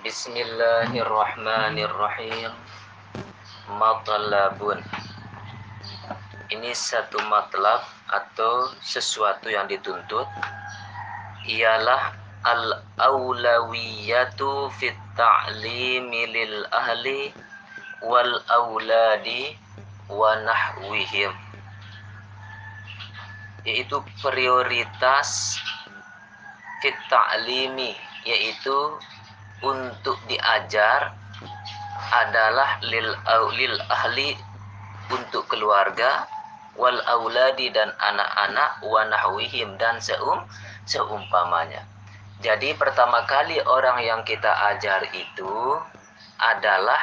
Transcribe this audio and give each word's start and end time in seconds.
Bismillahirrahmanirrahim. 0.00 2.48
Matlabun. 3.76 4.80
Ini 6.48 6.72
satu 6.72 7.20
matlab 7.26 7.82
atau 8.08 8.70
sesuatu 8.80 9.50
yang 9.50 9.66
dituntut 9.66 10.30
ialah 11.44 12.14
al-aulawiyatu 12.46 14.70
fit 14.78 14.94
ta'limi 15.18 16.30
lil 16.30 16.62
ahli 16.70 17.34
wal 18.06 18.38
auladi 18.46 19.58
wa 20.06 20.38
nahwihim 20.46 21.34
yaitu 23.66 23.98
prioritas 24.22 25.58
fit 26.78 26.94
ta'limi 27.10 28.05
yaitu 28.26 28.98
untuk 29.62 30.18
diajar 30.26 31.14
adalah 32.12 32.76
lil 32.84 33.08
lil 33.56 33.74
ahli 33.88 34.36
untuk 35.08 35.46
keluarga 35.48 36.26
wal 36.76 36.98
auladi 37.08 37.72
dan 37.72 37.88
anak-anak 37.96 38.84
wa 38.84 39.00
nahwihim 39.08 39.80
dan 39.80 39.96
seum 40.02 40.44
seumpamanya. 40.84 41.86
Jadi 42.44 42.76
pertama 42.76 43.24
kali 43.24 43.56
orang 43.64 44.04
yang 44.04 44.20
kita 44.28 44.52
ajar 44.76 45.08
itu 45.16 45.80
adalah 46.36 47.00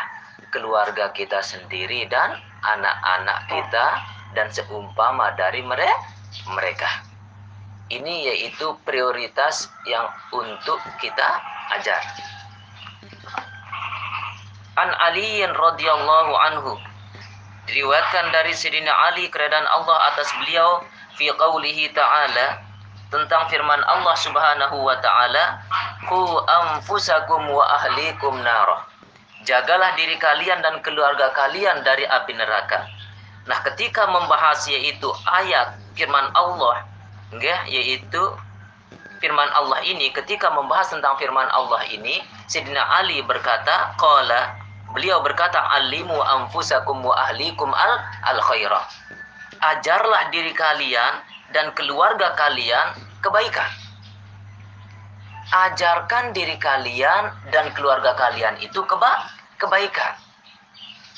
keluarga 0.54 1.10
kita 1.10 1.41
sendiri 1.41 2.05
dan 2.05 2.38
anak-anak 2.62 3.49
kita 3.49 3.88
dan 4.38 4.48
seumpama 4.54 5.34
dari 5.34 5.66
mereka. 5.66 7.12
Ini 7.92 8.32
yaitu 8.32 8.80
prioritas 8.88 9.68
yang 9.84 10.08
untuk 10.32 10.80
kita 11.04 11.30
ajar. 11.76 12.00
An 14.80 14.90
Ali 15.04 15.44
radhiyallahu 15.44 16.34
anhu. 16.52 16.74
Diriwayatkan 17.68 18.32
dari 18.32 18.52
Sayyidina 18.55 18.91
Ali 19.12 19.27
keredaan 19.32 19.68
Allah 19.68 20.12
atas 20.12 20.27
beliau 20.44 20.84
fi 21.16 21.32
qaulihi 21.32 21.91
ta'ala 21.96 22.60
tentang 23.13 23.46
firman 23.48 23.80
Allah 23.85 24.16
Subhanahu 24.18 24.84
wa 24.84 24.98
taala 24.98 25.62
ku 26.10 26.20
anfusakum 26.50 27.46
wa 27.54 27.63
ahlikum 27.77 28.41
narah. 28.41 28.90
Jagalah 29.46 29.94
diri 30.00 30.18
kalian 30.18 30.63
dan 30.63 30.82
keluarga 30.82 31.29
kalian 31.38 31.84
dari 31.85 32.07
api 32.10 32.34
neraka. 32.34 32.88
Nah 33.46 33.60
ketika 33.62 34.07
membahas 34.07 34.66
yaitu 34.72 35.12
ayat 35.29 35.77
firman 35.94 36.32
Allah 36.34 36.88
ya, 37.39 37.63
yaitu 37.70 38.21
firman 39.23 39.49
Allah 39.55 39.79
ini 39.87 40.12
ketika 40.12 40.51
membahas 40.51 40.91
tentang 40.91 41.15
firman 41.15 41.48
Allah 41.49 41.81
ini 41.87 42.20
Sayyidina 42.51 42.84
Ali 42.99 43.23
berkata 43.23 43.95
qala 43.95 44.59
beliau 44.91 45.23
berkata 45.23 45.57
alimu 45.79 46.20
anfusakum 46.21 47.01
wa 47.01 47.15
ahlikum 47.29 47.71
al 47.71 47.93
al 48.27 48.39
khairah 48.43 48.84
ajarlah 49.63 50.27
diri 50.29 50.51
kalian 50.51 51.23
dan 51.55 51.71
keluarga 51.77 52.35
kalian 52.35 52.98
kebaikan. 53.23 53.70
Ajarkan 55.54 56.34
diri 56.34 56.57
kalian 56.57 57.29
dan 57.54 57.70
keluarga 57.77 58.17
kalian 58.17 58.57
itu 58.59 58.81
keba 58.84 59.29
kebaikan. 59.61 60.17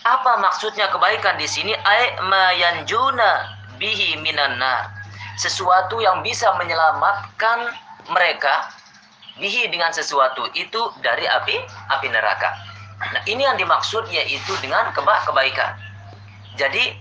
Apa 0.05 0.38
maksudnya 0.38 0.91
kebaikan 0.91 1.39
di 1.39 1.47
sini? 1.49 1.73
Ay 1.73 2.13
mayanjuna 2.21 3.58
bihi 3.80 4.19
minan 4.21 4.59
nar. 4.59 4.91
Sesuatu 5.36 6.00
yang 6.00 6.23
bisa 6.23 6.47
menyelamatkan 6.55 7.75
mereka 8.08 8.72
bihi 9.36 9.67
dengan 9.67 9.92
sesuatu 9.92 10.47
itu 10.55 10.81
dari 11.03 11.27
api 11.27 11.55
api 11.92 12.08
neraka. 12.08 12.55
Nah, 12.95 13.22
ini 13.27 13.44
yang 13.44 13.59
dimaksud 13.59 14.08
yaitu 14.08 14.53
dengan 14.64 14.95
keba 14.95 15.19
kebaikan. 15.27 15.76
Jadi 16.55 16.95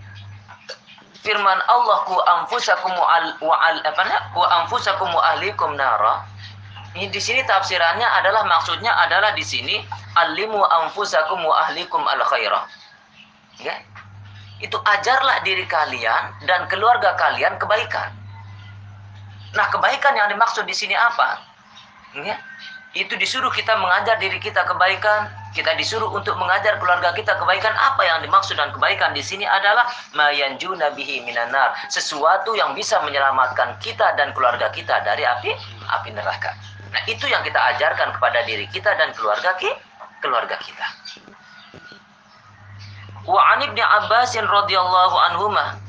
firman 1.22 1.58
Allah 1.70 1.98
ku 2.10 2.18
anfusakum 2.18 2.90
wa 2.90 3.56
al 3.62 3.78
apa 3.86 4.02
ku 4.34 4.42
anfusakum 4.42 5.06
wa 5.14 5.22
ahlikum 5.34 5.78
nara. 5.78 6.26
Ini 6.94 7.10
di 7.10 7.18
sini 7.18 7.42
tafsirannya 7.46 8.06
adalah 8.22 8.46
maksudnya 8.46 8.90
adalah 8.94 9.34
di 9.34 9.42
sini 9.42 9.82
alimu 10.14 10.62
anfusakum 10.62 11.42
wa 11.42 11.70
ahlikum 11.70 12.02
al 12.02 12.22
khairah 12.26 12.66
ya. 13.62 13.78
Itu 14.58 14.78
ajarlah 14.82 15.42
diri 15.46 15.66
kalian 15.66 16.46
dan 16.50 16.66
keluarga 16.66 17.14
kalian 17.14 17.58
kebaikan 17.62 18.23
nah 19.54 19.66
kebaikan 19.70 20.12
yang 20.18 20.28
dimaksud 20.30 20.66
di 20.66 20.74
sini 20.74 20.94
apa? 20.98 21.40
Ya 22.18 22.36
itu 22.94 23.18
disuruh 23.18 23.50
kita 23.50 23.74
mengajar 23.74 24.16
diri 24.22 24.38
kita 24.38 24.62
kebaikan. 24.70 25.26
Kita 25.54 25.74
disuruh 25.78 26.10
untuk 26.14 26.34
mengajar 26.38 26.78
keluarga 26.78 27.10
kita 27.14 27.34
kebaikan. 27.38 27.74
Apa 27.74 28.02
yang 28.06 28.22
dimaksud 28.22 28.54
dan 28.54 28.70
kebaikan 28.70 29.14
di 29.14 29.22
sini 29.22 29.46
adalah 29.46 29.86
mayanju 30.14 30.74
nabihi 30.78 31.22
minanar 31.26 31.74
sesuatu 31.90 32.54
yang 32.54 32.74
bisa 32.74 33.02
menyelamatkan 33.02 33.78
kita 33.82 34.14
dan 34.14 34.30
keluarga 34.34 34.70
kita 34.70 35.02
dari 35.02 35.26
api 35.26 35.54
api 35.90 36.10
neraka. 36.14 36.54
Nah 36.94 37.02
itu 37.10 37.26
yang 37.26 37.42
kita 37.42 37.58
ajarkan 37.74 38.14
kepada 38.14 38.46
diri 38.46 38.66
kita 38.70 38.94
dan 38.94 39.10
keluarga 39.14 39.58
ki, 39.58 39.70
keluarga 40.22 40.54
kita. 40.58 40.86
Wa 43.26 43.58
an 43.58 43.58
ibni 43.62 43.82
Abbas 43.82 44.38
radhiyallahu 44.38 45.16
anhuma 45.34 45.82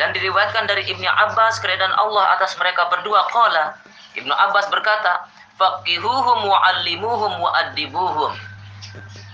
dan 0.00 0.12
diriwayatkan 0.16 0.64
dari 0.64 0.88
Ibnu 0.88 1.04
Abbas 1.04 1.60
keredaan 1.60 1.92
Allah 1.96 2.36
atas 2.38 2.56
mereka 2.56 2.88
berdua 2.88 3.28
qala 3.28 3.76
Ibnu 4.16 4.32
Abbas 4.32 4.68
berkata 4.68 5.28
faqihuhum 5.56 6.48
wa 6.48 6.58
allimuhum 6.72 7.32
wa 7.40 7.50
adibuhum 7.64 8.32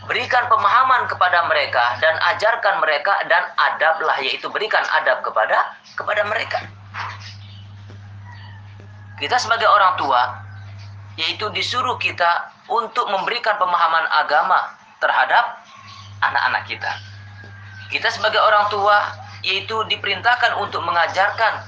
berikan 0.09 0.49
pemahaman 0.49 1.05
kepada 1.05 1.45
mereka 1.47 2.01
dan 2.01 2.17
ajarkan 2.35 2.81
mereka 2.81 3.13
dan 3.29 3.45
adablah 3.61 4.17
yaitu 4.25 4.49
berikan 4.49 4.81
adab 4.97 5.21
kepada 5.21 5.77
kepada 5.95 6.25
mereka. 6.25 6.65
Kita 9.21 9.37
sebagai 9.37 9.69
orang 9.69 10.01
tua 10.01 10.23
yaitu 11.21 11.51
disuruh 11.53 11.99
kita 12.01 12.55
untuk 12.71 13.11
memberikan 13.11 13.59
pemahaman 13.61 14.07
agama 14.15 14.79
terhadap 15.03 15.61
anak-anak 16.23 16.63
kita. 16.71 16.91
Kita 17.91 18.09
sebagai 18.09 18.39
orang 18.39 18.71
tua 18.71 19.28
yaitu 19.49 19.77
diperintahkan 19.89 20.61
untuk 20.61 20.85
mengajarkan 20.85 21.65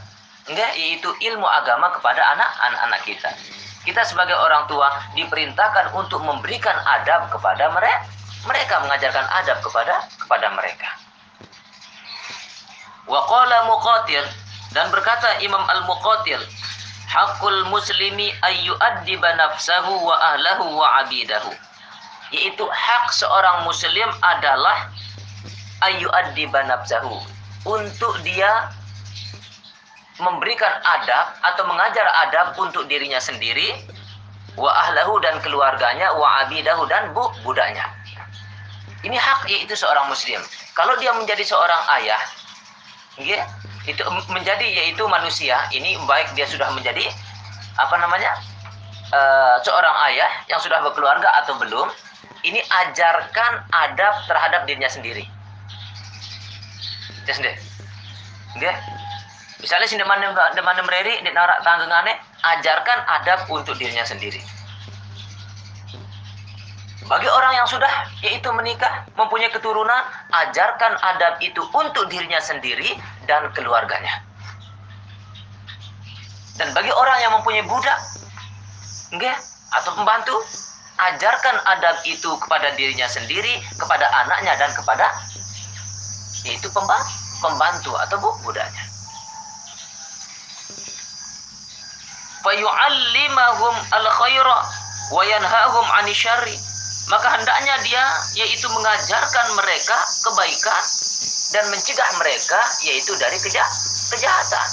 enggak 0.53 0.73
yaitu 0.77 1.09
ilmu 1.33 1.49
agama 1.49 1.89
kepada 1.97 2.21
anak-anak 2.37 3.01
kita. 3.09 3.33
Kita 3.81 4.05
sebagai 4.05 4.37
orang 4.37 4.69
tua 4.69 4.93
diperintahkan 5.17 5.97
untuk 5.97 6.21
memberikan 6.21 6.77
adab 7.01 7.33
kepada 7.33 7.73
mereka 7.73 8.05
mereka 8.45 8.81
mengajarkan 8.85 9.27
adab 9.41 9.59
kepada 9.65 10.05
kepada 10.21 10.53
mereka. 10.53 10.89
Wa 13.09 13.21
qala 13.29 13.65
dan 14.71 14.87
berkata 14.95 15.43
Imam 15.43 15.61
Al-Muqatil, 15.67 16.39
hakul 17.11 17.67
muslimi 17.67 18.31
ayyu'addiba 18.39 19.35
nafsahu 19.35 19.93
wa 20.07 20.15
ahlahu 20.15 20.79
wa 20.79 21.03
abidahu. 21.05 21.51
Yaitu 22.31 22.63
hak 22.63 23.11
seorang 23.11 23.67
muslim 23.67 24.07
adalah 24.23 24.87
ayyu'addiba 25.83 26.71
nafsahu 26.71 27.19
untuk 27.69 28.15
dia 28.25 28.73
memberikan 30.21 30.73
adab 30.85 31.37
atau 31.41 31.65
mengajar 31.65 32.05
adab 32.29 32.53
untuk 32.61 32.85
dirinya 32.89 33.21
sendiri 33.21 33.73
wa 34.61 34.69
ahlahu 34.69 35.17
dan 35.25 35.41
keluarganya 35.41 36.13
wa 36.13 36.45
abidahu 36.45 36.85
dan 36.91 37.09
bu 37.17 37.33
budaknya 37.41 37.89
ini 39.01 39.17
hak 39.17 39.49
yaitu 39.49 39.73
seorang 39.73 40.09
muslim. 40.13 40.41
Kalau 40.77 40.93
dia 41.01 41.13
menjadi 41.17 41.41
seorang 41.45 41.83
ayah, 42.01 42.21
ya, 43.21 43.49
itu 43.89 44.03
menjadi 44.29 44.65
yaitu 44.65 45.05
manusia, 45.09 45.57
ini 45.73 45.97
baik 46.05 46.37
dia 46.37 46.45
sudah 46.45 46.69
menjadi 46.77 47.09
apa 47.81 47.97
namanya? 47.97 48.37
Uh, 49.11 49.59
seorang 49.67 49.97
ayah 50.13 50.31
yang 50.47 50.63
sudah 50.63 50.79
berkeluarga 50.87 51.27
atau 51.43 51.59
belum, 51.59 51.91
ini 52.47 52.63
ajarkan 52.63 53.67
adab 53.73 54.15
terhadap 54.29 54.69
dirinya 54.69 54.87
sendiri. 54.87 55.27
Dia 57.25 57.35
sendiri. 57.37 57.59
Dia 58.59 58.73
misalnya 59.61 59.87
si 59.87 59.97
deman 60.01 60.19
deman 60.57 60.77
mereri 60.89 61.21
di 61.21 61.31
narak 61.31 61.61
tanggengane, 61.63 62.17
ajarkan 62.43 62.99
adab 63.21 63.45
untuk 63.53 63.77
dirinya 63.77 64.05
sendiri. 64.05 64.41
Bagi 67.11 67.27
orang 67.27 67.59
yang 67.59 67.67
sudah 67.67 67.91
yaitu 68.23 68.47
menikah, 68.55 69.03
mempunyai 69.19 69.51
keturunan, 69.51 70.03
ajarkan 70.31 70.95
adab 71.03 71.43
itu 71.43 71.59
untuk 71.75 72.07
dirinya 72.07 72.39
sendiri 72.39 72.95
dan 73.27 73.51
keluarganya. 73.51 74.23
Dan 76.55 76.71
bagi 76.71 76.93
orang 76.95 77.19
yang 77.19 77.33
mempunyai 77.35 77.67
budak, 77.67 77.99
enggak, 79.11 79.43
atau 79.75 79.91
pembantu, 79.99 80.39
ajarkan 81.01 81.57
adab 81.67 81.99
itu 82.07 82.31
kepada 82.47 82.71
dirinya 82.79 83.09
sendiri, 83.11 83.59
kepada 83.75 84.07
anaknya 84.23 84.55
dan 84.61 84.71
kepada 84.77 85.11
yaitu 86.45 86.69
pembantu 87.41 87.93
atau 88.07 88.17
budaknya. 88.41 88.85
Fayu'allimahum 92.41 93.75
al-khaira 93.93 94.59
wa 95.13 95.23
yanhahum 95.29 95.87
anisyari 96.01 96.57
maka 97.11 97.27
hendaknya 97.37 97.75
dia 97.85 98.05
yaitu 98.39 98.71
mengajarkan 98.71 99.47
mereka 99.59 99.99
kebaikan 100.25 100.85
dan 101.51 101.65
mencegah 101.69 102.11
mereka 102.23 102.61
yaitu 102.87 103.13
dari 103.19 103.37
keja 103.43 103.67
kejahatan. 104.15 104.69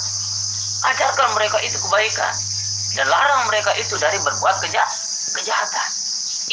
Ajarkan 0.94 1.28
mereka 1.34 1.58
itu 1.66 1.76
kebaikan 1.88 2.32
dan 2.94 3.06
larang 3.10 3.42
mereka 3.50 3.74
itu 3.74 3.98
dari 3.98 4.16
berbuat 4.22 4.56
keja 4.62 4.86
kejahatan. 5.34 5.88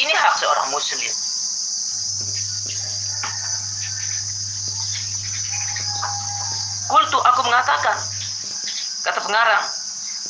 Ini 0.02 0.12
hak 0.12 0.34
seorang 0.36 0.68
muslim 0.74 1.25
Kultu 6.86 7.18
aku 7.18 7.40
mengatakan 7.46 7.98
kata 9.06 9.20
pengarang 9.22 9.64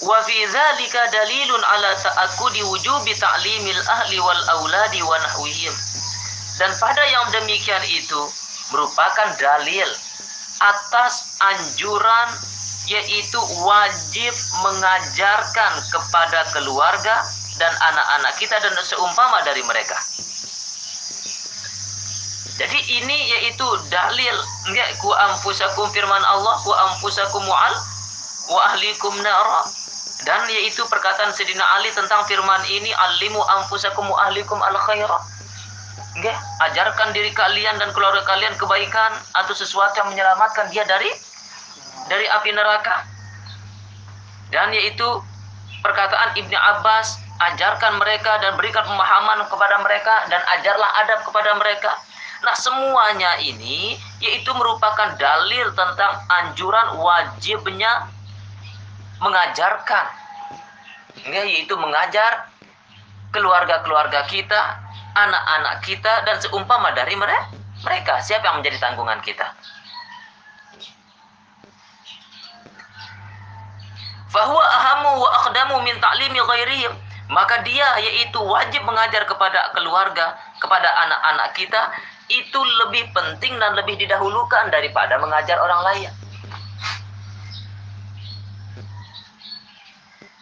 wa 0.05 0.19
fi 0.25 0.37
dzalika 0.49 1.09
dalilun 1.09 1.63
ala 1.65 1.97
ta'akkudi 1.97 2.61
wujubi 2.65 3.17
ta'limil 3.17 3.83
ahli 3.89 4.21
wal 4.21 4.43
auladi 4.61 5.01
wa 5.01 5.17
nahwihim 5.17 5.73
dan 6.61 6.73
pada 6.77 7.05
yang 7.09 7.27
demikian 7.33 7.81
itu 7.89 8.21
merupakan 8.73 9.33
dalil 9.41 9.89
atas 10.61 11.37
anjuran 11.41 12.29
yaitu 12.89 13.41
wajib 13.67 14.33
mengajarkan 14.65 15.73
kepada 15.93 16.41
keluarga 16.55 17.25
dan 17.61 17.73
anak-anak 17.73 18.33
kita 18.39 18.57
dan 18.63 18.73
seumpama 18.85 19.43
dari 19.43 19.65
mereka. 19.65 19.97
Jadi 22.57 22.79
ini 22.89 23.17
yaitu 23.37 23.67
dalil 23.93 24.37
enggak 24.73 24.97
ku 24.97 25.13
ampusakum 25.13 25.93
firman 25.93 26.25
Allah 26.25 26.57
ku 26.65 26.73
ampusakum 26.73 27.45
wa'al 27.45 27.75
wa 28.49 28.61
ahlikum 28.73 29.13
nara 29.21 29.61
dan 30.25 30.41
yaitu 30.49 30.81
perkataan 30.89 31.37
Sayyidina 31.37 31.61
Ali 31.77 31.93
tentang 31.93 32.25
firman 32.25 32.65
ini 32.73 32.89
alimu 32.97 33.45
ampusakum 33.61 34.09
wa 34.09 34.17
ahlikum 34.25 34.57
al 34.65 34.73
khairah 34.89 35.21
Nggih, 36.17 36.33
ajarkan 36.73 37.13
diri 37.13 37.29
kalian 37.37 37.77
dan 37.77 37.93
keluarga 37.93 38.25
kalian 38.25 38.57
kebaikan 38.57 39.13
atau 39.37 39.53
sesuatu 39.53 40.01
yang 40.01 40.09
menyelamatkan 40.17 40.73
dia 40.73 40.81
dari 40.89 41.13
dari 42.09 42.25
api 42.25 42.57
neraka. 42.57 43.05
Dan 44.49 44.73
yaitu 44.73 45.05
perkataan 45.85 46.33
Ibnu 46.41 46.57
Abbas, 46.57 47.21
ajarkan 47.53 48.01
mereka 48.01 48.41
dan 48.41 48.57
berikan 48.57 48.89
pemahaman 48.89 49.45
kepada 49.45 49.77
mereka 49.85 50.25
dan 50.33 50.41
ajarlah 50.57 50.91
adab 51.05 51.21
kepada 51.21 51.53
mereka. 51.61 51.93
Nah, 52.45 52.57
semuanya 52.57 53.41
ini 53.41 53.97
yaitu 54.21 54.53
merupakan 54.53 55.17
dalil 55.17 55.73
tentang 55.73 56.13
anjuran 56.29 57.01
wajibnya 57.01 58.11
mengajarkan. 59.21 60.07
Nggih, 61.27 61.47
yaitu 61.61 61.75
mengajar 61.81 62.53
keluarga-keluarga 63.33 64.29
kita 64.29 64.81
anak-anak 65.17 65.81
kita 65.81 66.13
dan 66.29 66.37
seumpama 66.45 66.93
dari 66.93 67.17
mereka 67.17 67.57
mereka. 67.85 68.19
Siapa 68.25 68.45
yang 68.47 68.57
menjadi 68.61 68.79
tanggungan 68.81 69.21
kita? 69.21 69.47
Bahwa 74.33 74.61
ahamu 74.61 75.23
wa 75.25 75.31
akhdamu 75.43 75.77
min 75.85 75.97
ta'limi 75.97 76.41
ghairihim. 76.41 76.93
Maka 77.27 77.59
dia 77.67 77.99
yaitu 77.99 78.39
wajib 78.39 78.87
mengajar 78.87 79.27
kepada 79.27 79.75
keluarga 79.75 80.39
kepada 80.63 80.87
anak-anak 80.87 81.59
kita 81.59 81.91
itu 82.27 82.61
lebih 82.87 83.07
penting 83.15 83.55
dan 83.59 83.79
lebih 83.79 83.95
didahulukan 83.99 84.71
daripada 84.75 85.19
mengajar 85.23 85.59
orang 85.63 85.83
lain 85.87 86.11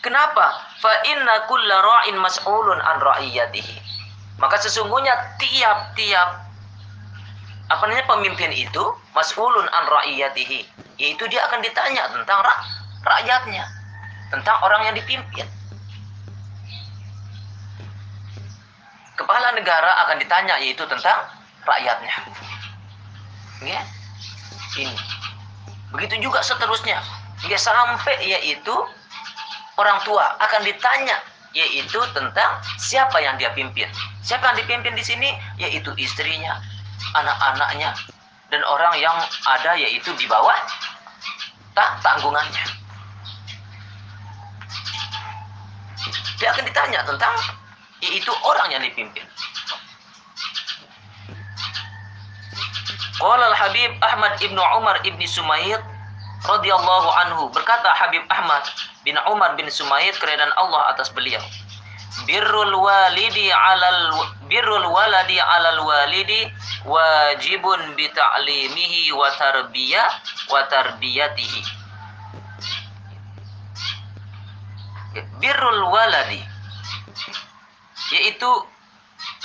Kenapa? 0.05 0.53
Fa 0.85 0.93
inna 1.09 1.49
kulla 1.49 1.81
ra'in 1.81 2.21
mas'ulun 2.21 2.77
an 2.77 3.01
ra'iyatihi. 3.01 3.81
Maka 4.37 4.61
sesungguhnya 4.61 5.17
tiap-tiap 5.41 6.45
apa 7.73 7.83
namanya 7.89 8.05
pemimpin 8.05 8.53
itu 8.53 8.85
mas'ulun 9.17 9.65
an 9.65 9.85
ra'iyatihi, 9.89 10.69
yaitu 11.01 11.25
dia 11.33 11.49
akan 11.49 11.65
ditanya 11.65 12.05
tentang 12.13 12.45
rak 12.45 12.59
rakyatnya, 13.01 13.65
tentang 14.29 14.61
orang 14.61 14.93
yang 14.93 14.95
dipimpin. 15.01 15.49
Kepala 19.17 19.57
negara 19.57 20.05
akan 20.05 20.21
ditanya 20.21 20.61
yaitu 20.61 20.85
tentang 20.85 21.33
rakyatnya. 21.65 22.15
Ya. 23.65 23.81
Ini. 24.79 24.97
Begitu 25.95 26.15
juga 26.21 26.45
seterusnya. 26.45 27.01
Ya 27.49 27.59
sampai 27.61 28.25
yaitu 28.25 28.73
orang 29.77 29.99
tua 30.07 30.37
akan 30.41 30.65
ditanya 30.65 31.21
yaitu 31.55 32.03
tentang 32.13 32.51
siapa 32.83 33.23
yang 33.23 33.39
dia 33.39 33.55
pimpin. 33.55 33.87
Siapa 34.27 34.43
yang 34.53 34.57
dipimpin 34.59 34.99
di 34.99 35.05
sini? 35.07 35.31
Yaitu 35.55 35.95
istrinya, 35.95 36.59
anak-anaknya, 37.15 37.95
dan 38.51 38.61
orang 38.67 38.99
yang 38.99 39.15
ada 39.47 39.79
yaitu 39.79 40.11
di 40.19 40.27
bawah 40.27 40.55
tak 41.79 42.03
tanggungannya. 42.03 42.65
Dia 46.43 46.51
akan 46.51 46.65
ditanya 46.67 47.07
tentang 47.07 47.35
yaitu 48.03 48.35
orang 48.43 48.69
yang 48.75 48.83
dipimpin. 48.83 49.25
Qala 53.15 53.47
al-Habib 53.55 53.95
Ahmad 54.03 54.43
ibnu 54.43 54.59
Umar 54.59 54.99
ibni 55.07 55.27
Sumayyid 55.31 55.79
radhiyallahu 56.45 57.09
anhu 57.25 57.43
berkata 57.55 57.95
Habib 57.95 58.27
Ahmad 58.27 58.67
bin 59.07 59.15
Umar 59.31 59.55
bin 59.55 59.71
Sumayyid 59.71 60.19
keredaan 60.19 60.51
Allah 60.59 60.91
atas 60.91 61.15
beliau. 61.15 61.41
Birrul 62.27 62.75
walidi 62.79 63.51
alal 63.51 64.31
birrul 64.47 64.87
waladi 64.87 65.35
alal 65.39 65.83
walidi 65.83 66.47
wajibun 66.87 67.99
bi 67.99 68.07
ta'limihi 68.11 69.11
wa 69.11 69.31
tarbiyah 69.35 70.11
wa 70.51 70.61
tarbiyatihi. 70.71 71.63
Birrul 75.43 75.83
waladi 75.91 76.43
yaitu 78.15 78.51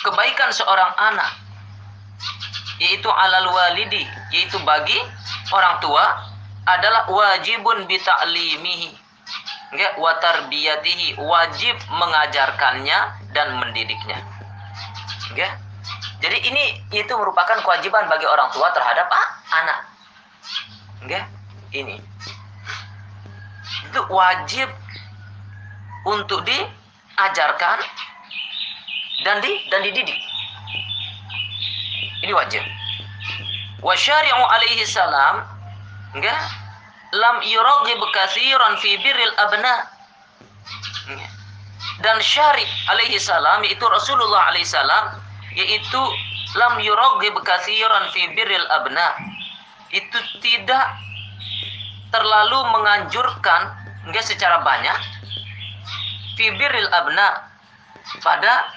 kebaikan 0.06 0.50
seorang 0.54 0.94
anak 0.98 1.49
yaitu 2.80 3.10
alal 3.12 3.52
walidi 3.52 4.08
yaitu 4.32 4.56
bagi 4.64 4.98
orang 5.52 5.78
tua 5.84 6.04
adalah 6.66 7.08
wajibun 7.12 7.86
bi 7.86 8.00
ta'limihi. 8.00 8.92
Ya 9.70 9.94
watar 10.02 10.50
biyatihi 10.50 11.22
wajib 11.22 11.78
mengajarkannya 11.94 13.00
dan 13.38 13.48
mendidiknya. 13.62 14.18
Ya 15.38 15.50
jadi 16.20 16.38
ini 16.52 16.64
itu 16.92 17.14
merupakan 17.16 17.62
kewajiban 17.64 18.10
bagi 18.12 18.26
orang 18.26 18.50
tua 18.52 18.74
terhadap 18.76 19.08
ah, 19.08 19.28
anak. 19.62 19.80
Ya 21.08 21.22
ini. 21.72 22.02
Itu 23.88 24.02
wajib 24.10 24.68
untuk 26.04 26.44
diajarkan 26.44 27.78
dan 29.24 29.38
di 29.44 29.52
dan 29.70 29.80
dididik 29.84 30.20
ini 32.24 32.34
wajib. 32.36 32.64
Wa 33.80 33.96
syari'u 33.96 34.44
alaihi 34.44 34.84
salam 34.84 35.48
enggak? 36.16 36.40
Lam 37.16 37.42
yuraghib 37.42 38.02
katsiran 38.14 38.78
fi 38.84 39.00
birril 39.02 39.34
abna. 39.40 39.76
Dan 42.04 42.18
syari 42.22 42.64
alaihi 42.92 43.18
salam 43.18 43.66
yaitu 43.66 43.82
Rasulullah 43.88 44.52
alaihi 44.54 44.68
salam 44.68 45.18
yaitu 45.56 46.02
lam 46.60 46.78
yuraghib 46.84 47.34
katsiran 47.48 48.12
fi 48.12 48.30
birril 48.36 48.68
abna. 48.70 49.16
Itu 49.90 50.20
tidak 50.44 50.86
terlalu 52.14 52.60
menganjurkan 52.78 53.62
enggak 54.06 54.28
secara 54.28 54.62
banyak 54.62 54.98
fi 56.36 56.52
birril 56.52 56.90
abna. 56.94 57.48
Pada 58.22 58.70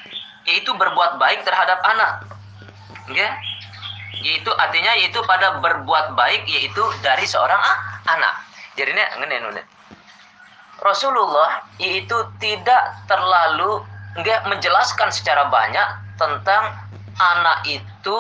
yaitu 0.47 0.73
berbuat 0.79 1.19
baik 1.21 1.45
terhadap 1.45 1.83
anak 1.85 2.32
enggak 3.11 3.35
yaitu 4.23 4.51
artinya 4.55 4.93
yaitu 5.03 5.19
pada 5.27 5.59
berbuat 5.59 6.15
baik 6.15 6.47
yaitu 6.47 6.83
dari 7.03 7.27
seorang 7.27 7.59
ah, 7.59 7.79
anak. 8.07 8.35
Jadinya 8.79 9.05
ngene 9.19 9.37
ngene. 9.43 9.63
Rasulullah 10.83 11.67
itu 11.79 12.19
tidak 12.39 13.03
terlalu 13.11 13.83
enggak 14.19 14.47
menjelaskan 14.47 15.11
secara 15.11 15.51
banyak 15.51 15.89
tentang 16.19 16.75
anak 17.19 17.67
itu 17.67 18.17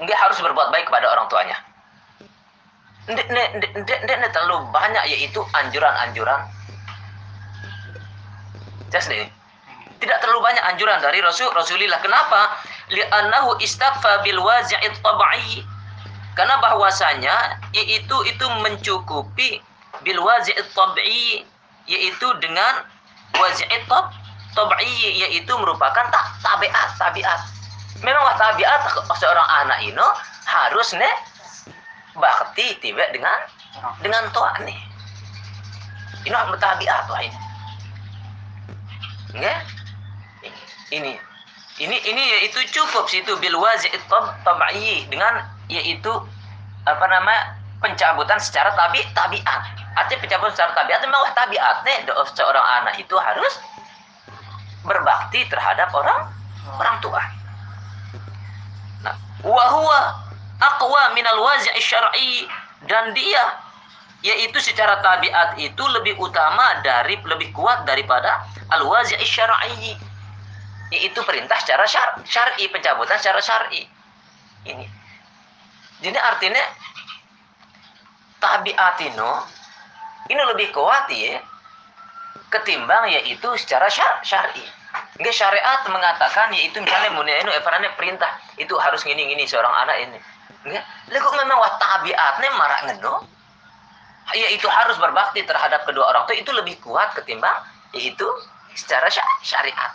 enggak 0.00 0.18
harus 0.20 0.38
berbuat 0.40 0.68
baik 0.72 0.88
kepada 0.88 1.06
orang 1.16 1.26
tuanya. 1.32 1.58
Tidak 3.08 4.30
terlalu 4.36 4.68
banyak 4.68 5.04
yaitu 5.08 5.40
anjuran-anjuran. 5.56 6.44
Just 8.92 9.08
nih. 9.08 9.28
Tidak 9.98 10.18
terlalu 10.22 10.44
banyak 10.44 10.64
anjuran 10.64 11.00
dari 11.00 11.18
Rasul 11.24 11.50
Rasulullah. 11.56 11.98
Kenapa? 12.04 12.60
Li'annahu 12.88 13.60
istaghfa 13.60 14.24
bil 14.24 14.40
wazi'it 14.40 14.96
tab'i 15.04 15.60
karena 16.38 16.54
bahwasanya 16.62 17.58
yaitu 17.74 18.16
itu 18.24 18.46
mencukupi 18.62 19.60
bil 20.00 20.20
wazi'it 20.22 20.64
tab'i 20.72 21.44
yaitu 21.84 22.28
dengan 22.40 22.84
wazi'it 23.36 23.84
tab 23.88 24.12
tabi'i 24.56 25.20
yaitu 25.20 25.52
merupakan 25.58 26.08
tak 26.08 26.26
tabiat 26.40 26.88
tabiat. 26.96 27.40
Memang 28.00 28.24
tabiat 28.38 28.80
seorang 29.18 29.48
anak 29.66 29.82
ini 29.82 30.06
harus 30.46 30.94
ne 30.96 31.10
bakti 32.16 32.78
tiba 32.80 33.04
dengan 33.12 33.36
dengan 34.00 34.26
tua 34.32 34.54
nih 34.64 34.78
ini 36.26 36.34
tabiat 36.60 37.04
wah 37.08 37.22
ini. 37.22 37.38
Nggak? 39.38 39.60
ini 40.88 41.20
ini 41.78 41.96
ini 42.10 42.22
yaitu 42.38 42.58
cukup 42.74 43.06
situ 43.06 43.38
bil 43.38 43.56
wazi' 43.58 43.90
tabi'i 44.42 45.06
dengan 45.06 45.46
yaitu 45.70 46.10
apa 46.86 47.04
nama 47.06 47.54
pencabutan 47.78 48.38
secara 48.42 48.74
tabi 48.74 48.98
tabiat 49.14 49.62
artinya 49.94 50.18
pencabutan 50.22 50.52
secara 50.54 50.72
tabiat 50.74 50.98
memang 51.06 51.22
wah 51.22 51.32
tabiatnya 51.34 51.94
seorang 52.34 52.66
anak 52.82 52.94
itu 52.98 53.14
harus 53.14 53.54
berbakti 54.82 55.44
terhadap 55.46 55.90
orang 55.94 56.30
orang 56.78 56.96
tua. 57.02 57.22
Nah, 59.04 59.14
wa 59.44 59.64
huwa 59.70 59.98
aqwa 60.58 61.02
minal 61.14 61.38
wazi' 61.38 61.78
syar'i 61.78 62.48
dan 62.90 63.14
dia 63.14 63.44
yaitu 64.26 64.58
secara 64.58 64.98
tabiat 64.98 65.54
itu 65.62 65.84
lebih 65.94 66.18
utama 66.18 66.82
dari 66.82 67.14
lebih 67.22 67.54
kuat 67.54 67.86
daripada 67.86 68.42
al 68.74 68.82
wazi' 68.82 69.18
syar'i 69.22 69.94
yaitu 70.88 71.20
perintah 71.24 71.56
secara 71.60 71.84
syar, 71.84 72.16
syar'i 72.24 72.64
pencabutan 72.72 73.20
secara 73.20 73.40
syar'i. 73.44 73.84
Ini. 74.64 74.86
Jadi 76.00 76.18
artinya 76.18 76.62
tabiat 78.38 78.96
ini 80.28 80.42
lebih 80.54 80.70
kuat 80.70 81.10
ya 81.10 81.42
ketimbang 82.48 83.10
yaitu 83.12 83.48
secara 83.60 83.90
syar 83.92 84.20
syar'i. 84.24 84.64
Enggak 85.20 85.34
syariat 85.36 85.84
mengatakan 85.90 86.48
yaitu 86.56 86.80
misalnya 86.80 87.12
mulia 87.12 87.44
ini 87.44 87.52
evarannya 87.60 87.92
perintah 87.98 88.40
itu 88.56 88.72
harus 88.80 89.04
gini 89.04 89.28
gini 89.28 89.44
seorang 89.44 89.72
anak 89.84 89.96
ini. 90.00 90.18
Enggak, 90.64 90.84
kok 91.20 91.34
memang 91.36 91.56
wah 91.60 91.74
tabiatnya 91.76 92.48
marah 92.56 92.80
ngeno. 92.88 93.14
Yaitu 94.36 94.68
harus 94.68 94.96
berbakti 95.00 95.40
terhadap 95.44 95.88
kedua 95.88 96.12
orang 96.12 96.28
tua 96.28 96.36
itu 96.36 96.52
lebih 96.52 96.76
kuat 96.84 97.16
ketimbang 97.16 97.64
yaitu 97.96 98.28
secara 98.76 99.08
syariat 99.40 99.92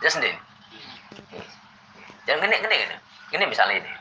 itu. 0.00 0.06
Ya 0.06 0.10
sendiri. 0.10 0.38
Jangan 2.24 2.48
gini 2.48 2.56
gini 2.64 2.74
gini. 2.74 2.96
Gini 3.30 3.44
misalnya 3.44 3.84
ini. 3.84 3.92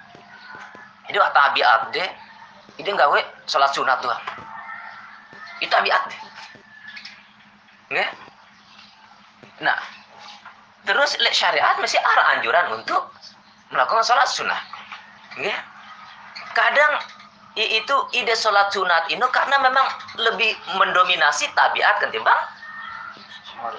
Ini 1.11 1.17
wah 1.19 1.31
tabiat 1.35 1.91
deh. 1.91 2.09
Ini 2.79 2.89
gawe 2.95 3.19
sholat 3.43 3.71
sunat 3.75 3.99
tuh. 3.99 4.15
Itu 5.59 5.67
tabiat 5.67 6.01
deh. 6.07 6.21
Nggak? 7.89 8.11
Nah, 9.59 9.75
terus 10.87 11.19
lek 11.19 11.35
syariat 11.35 11.75
masih 11.83 11.99
arah 11.99 12.39
anjuran 12.39 12.79
untuk 12.79 13.11
melakukan 13.75 14.07
sholat 14.07 14.29
sunnah. 14.31 14.61
Nggak? 15.35 15.59
Kadang 16.55 16.93
itu 17.59 17.95
ide 18.15 18.35
sholat 18.39 18.71
sunat 18.71 19.11
itu 19.11 19.25
karena 19.35 19.59
memang 19.59 19.87
lebih 20.15 20.55
mendominasi 20.79 21.51
tabiat 21.57 21.99
ketimbang 21.99 22.39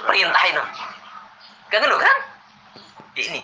perintah 0.05 0.43
itu. 0.53 0.65
Kan 1.71 1.87
gitu 1.87 1.99
kan? 1.99 2.17
Ini. 3.15 3.41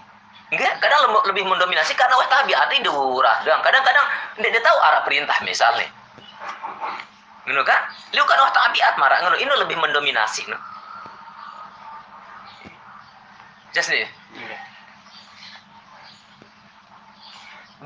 Enggak, 0.46 0.78
kadang 0.78 1.10
lebih 1.26 1.42
mendominasi 1.42 1.98
karena 1.98 2.14
wah 2.14 2.28
tabiat 2.30 2.70
itu 2.70 2.86
durah. 2.86 3.42
Kadang-kadang 3.42 4.06
dia, 4.38 4.62
tahu 4.62 4.78
arah 4.78 5.02
perintah 5.02 5.34
misalnya 5.42 5.90
ngono 7.46 7.62
kan 7.62 7.78
lu 8.10 8.22
kan 8.26 8.38
wah 8.42 8.50
tabiat 8.50 8.98
marah 8.98 9.22
ngono 9.22 9.38
ini 9.38 9.46
lebih 9.46 9.78
mendominasi 9.78 10.50
no 10.50 10.58
just 13.70 13.86
nih 13.86 14.10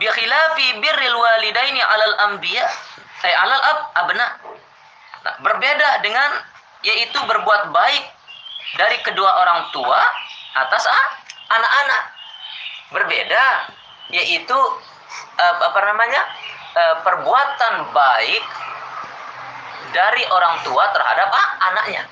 bi 0.01 0.09
khilafi 0.09 0.67
birril 0.81 1.17
walidaini 1.21 1.81
alal 1.85 2.17
anbiya 2.33 2.65
eh 3.21 3.35
alal 3.37 3.61
ab 3.61 3.79
abna 4.01 4.27
nah, 5.29 5.35
berbeda 5.45 6.01
dengan 6.01 6.41
yaitu 6.81 7.21
berbuat 7.21 7.69
baik 7.77 8.05
dari 8.81 8.97
kedua 9.05 9.45
orang 9.45 9.69
tua 9.77 10.01
atas 10.55 10.83
ah, 10.87 11.07
anak-anak 11.51 12.03
berbeda 12.91 13.45
yaitu 14.11 14.59
uh, 15.39 15.55
apa 15.63 15.81
namanya 15.87 16.23
uh, 16.75 16.95
perbuatan 17.07 17.95
baik 17.95 18.45
dari 19.95 20.23
orang 20.31 20.59
tua 20.67 20.91
terhadap 20.95 21.29
ah, 21.31 21.49
anaknya. 21.71 22.03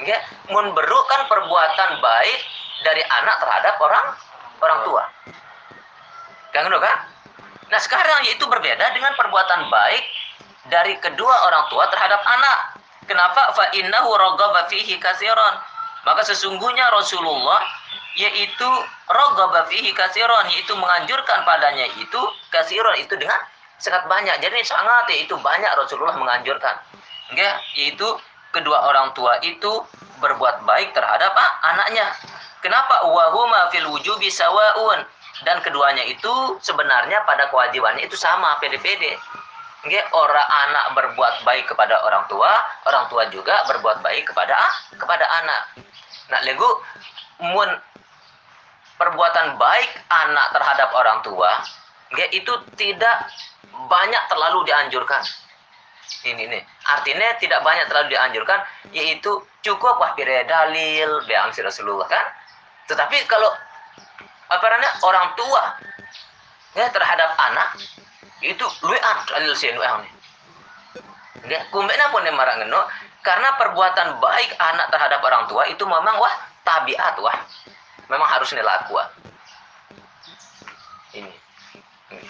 Ya, 0.00 0.16
memberikan 0.48 1.28
perbuatan 1.28 2.00
baik 2.00 2.40
dari 2.88 3.04
anak 3.04 3.36
terhadap 3.36 3.74
orang 3.84 4.06
orang 4.64 4.80
tua. 4.88 5.02
Kan 6.56 6.66
kan? 6.66 6.96
Nah, 7.70 7.78
sekarang 7.78 8.26
yaitu 8.26 8.48
berbeda 8.48 8.90
dengan 8.96 9.12
perbuatan 9.14 9.70
baik 9.70 10.04
dari 10.72 10.96
kedua 10.98 11.46
orang 11.46 11.68
tua 11.68 11.86
terhadap 11.92 12.18
anak. 12.24 12.58
Kenapa? 13.06 13.54
Fa 13.54 13.70
innahu 13.76 14.10
fihi. 14.72 14.98
Maka 16.04 16.24
sesungguhnya 16.24 16.88
Rasulullah 16.92 17.60
yaitu 18.18 18.68
raghaba 19.06 19.70
fihi 19.70 19.94
katsiran 19.94 20.48
yaitu 20.50 20.74
menganjurkan 20.74 21.46
padanya 21.46 21.86
itu 22.00 22.20
katsiran 22.50 22.96
itu 22.98 23.14
dengan 23.16 23.38
sangat 23.80 24.04
banyak. 24.08 24.36
Jadi 24.40 24.64
sangat 24.64 25.08
yaitu 25.12 25.36
banyak 25.40 25.70
Rasulullah 25.76 26.16
menganjurkan. 26.16 26.76
Enggak, 27.30 27.62
yaitu 27.78 28.06
kedua 28.50 28.90
orang 28.90 29.14
tua 29.14 29.38
itu 29.46 29.86
berbuat 30.18 30.66
baik 30.66 30.92
terhadap 30.92 31.32
ah, 31.32 31.50
anaknya. 31.74 32.12
Kenapa? 32.60 33.08
Wahuma 33.08 33.72
fil 33.72 33.88
wujubi 33.88 34.28
sawaun 34.28 35.00
dan 35.48 35.64
keduanya 35.64 36.04
itu 36.04 36.60
sebenarnya 36.60 37.24
pada 37.24 37.48
kewajibannya 37.48 38.04
itu 38.04 38.16
sama 38.18 38.60
pede-pede. 38.60 39.16
Enggak, 39.80 40.12
orang 40.12 40.48
anak 40.68 40.84
berbuat 40.92 41.34
baik 41.48 41.72
kepada 41.72 42.04
orang 42.04 42.28
tua, 42.28 42.52
orang 42.84 43.08
tua 43.08 43.24
juga 43.32 43.64
berbuat 43.64 44.04
baik 44.04 44.28
kepada 44.28 44.52
ah, 44.52 44.74
kepada 44.92 45.24
anak. 45.40 45.62
Nah, 46.28 46.40
lego 46.44 46.84
mun 47.40 47.70
perbuatan 49.00 49.56
baik 49.56 49.90
anak 50.12 50.52
terhadap 50.52 50.92
orang 50.92 51.24
tua, 51.24 51.64
enggak 52.12 52.28
itu 52.36 52.52
tidak 52.76 53.24
banyak 53.88 54.22
terlalu 54.28 54.68
dianjurkan. 54.68 55.24
Ini 56.28 56.42
nih, 56.44 56.62
artinya 56.84 57.32
tidak 57.40 57.64
banyak 57.64 57.88
terlalu 57.88 58.12
dianjurkan, 58.12 58.60
yaitu 58.92 59.40
cukup 59.64 59.96
wah 59.96 60.12
pire 60.12 60.44
dalil 60.44 61.24
beang 61.24 61.48
si 61.56 61.64
Rasulullah 61.64 62.04
kan. 62.04 62.26
Tetapi 62.84 63.24
kalau 63.24 63.48
apa 64.50 64.66
orang 65.06 65.32
tua 65.38 65.62
ya 66.74 66.90
terhadap 66.90 67.30
anak 67.38 67.78
itu 68.40 68.64
luan 68.84 69.16
dalil 69.28 69.52
si 69.52 69.68
luan 69.72 70.00
nih. 70.04 70.12
Ya, 71.48 71.60
kumbena 71.72 72.12
pun 72.12 72.24
marah 72.36 72.60
ngeno 72.60 72.80
karena 73.20 73.56
perbuatan 73.56 74.20
baik 74.20 74.50
anak 74.60 74.88
terhadap 74.92 75.20
orang 75.24 75.44
tua 75.48 75.68
itu 75.68 75.84
memang 75.84 76.16
wah 76.16 76.34
tabiat 76.64 77.16
wah 77.20 77.36
memang 78.08 78.28
harus 78.28 78.48
dilakukan. 78.52 79.08
Ini. 81.14 81.32
ini. 82.16 82.28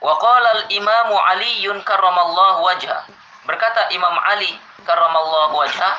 Wa 0.00 0.14
qala 0.16 0.48
al-Imam 0.64 1.10
Ali 1.18 1.66
karramallahu 1.66 2.60
wajha. 2.62 3.04
Berkata 3.44 3.90
Imam 3.90 4.16
Ali 4.26 4.54
karramallahu 4.86 5.54
wajha, 5.60 5.90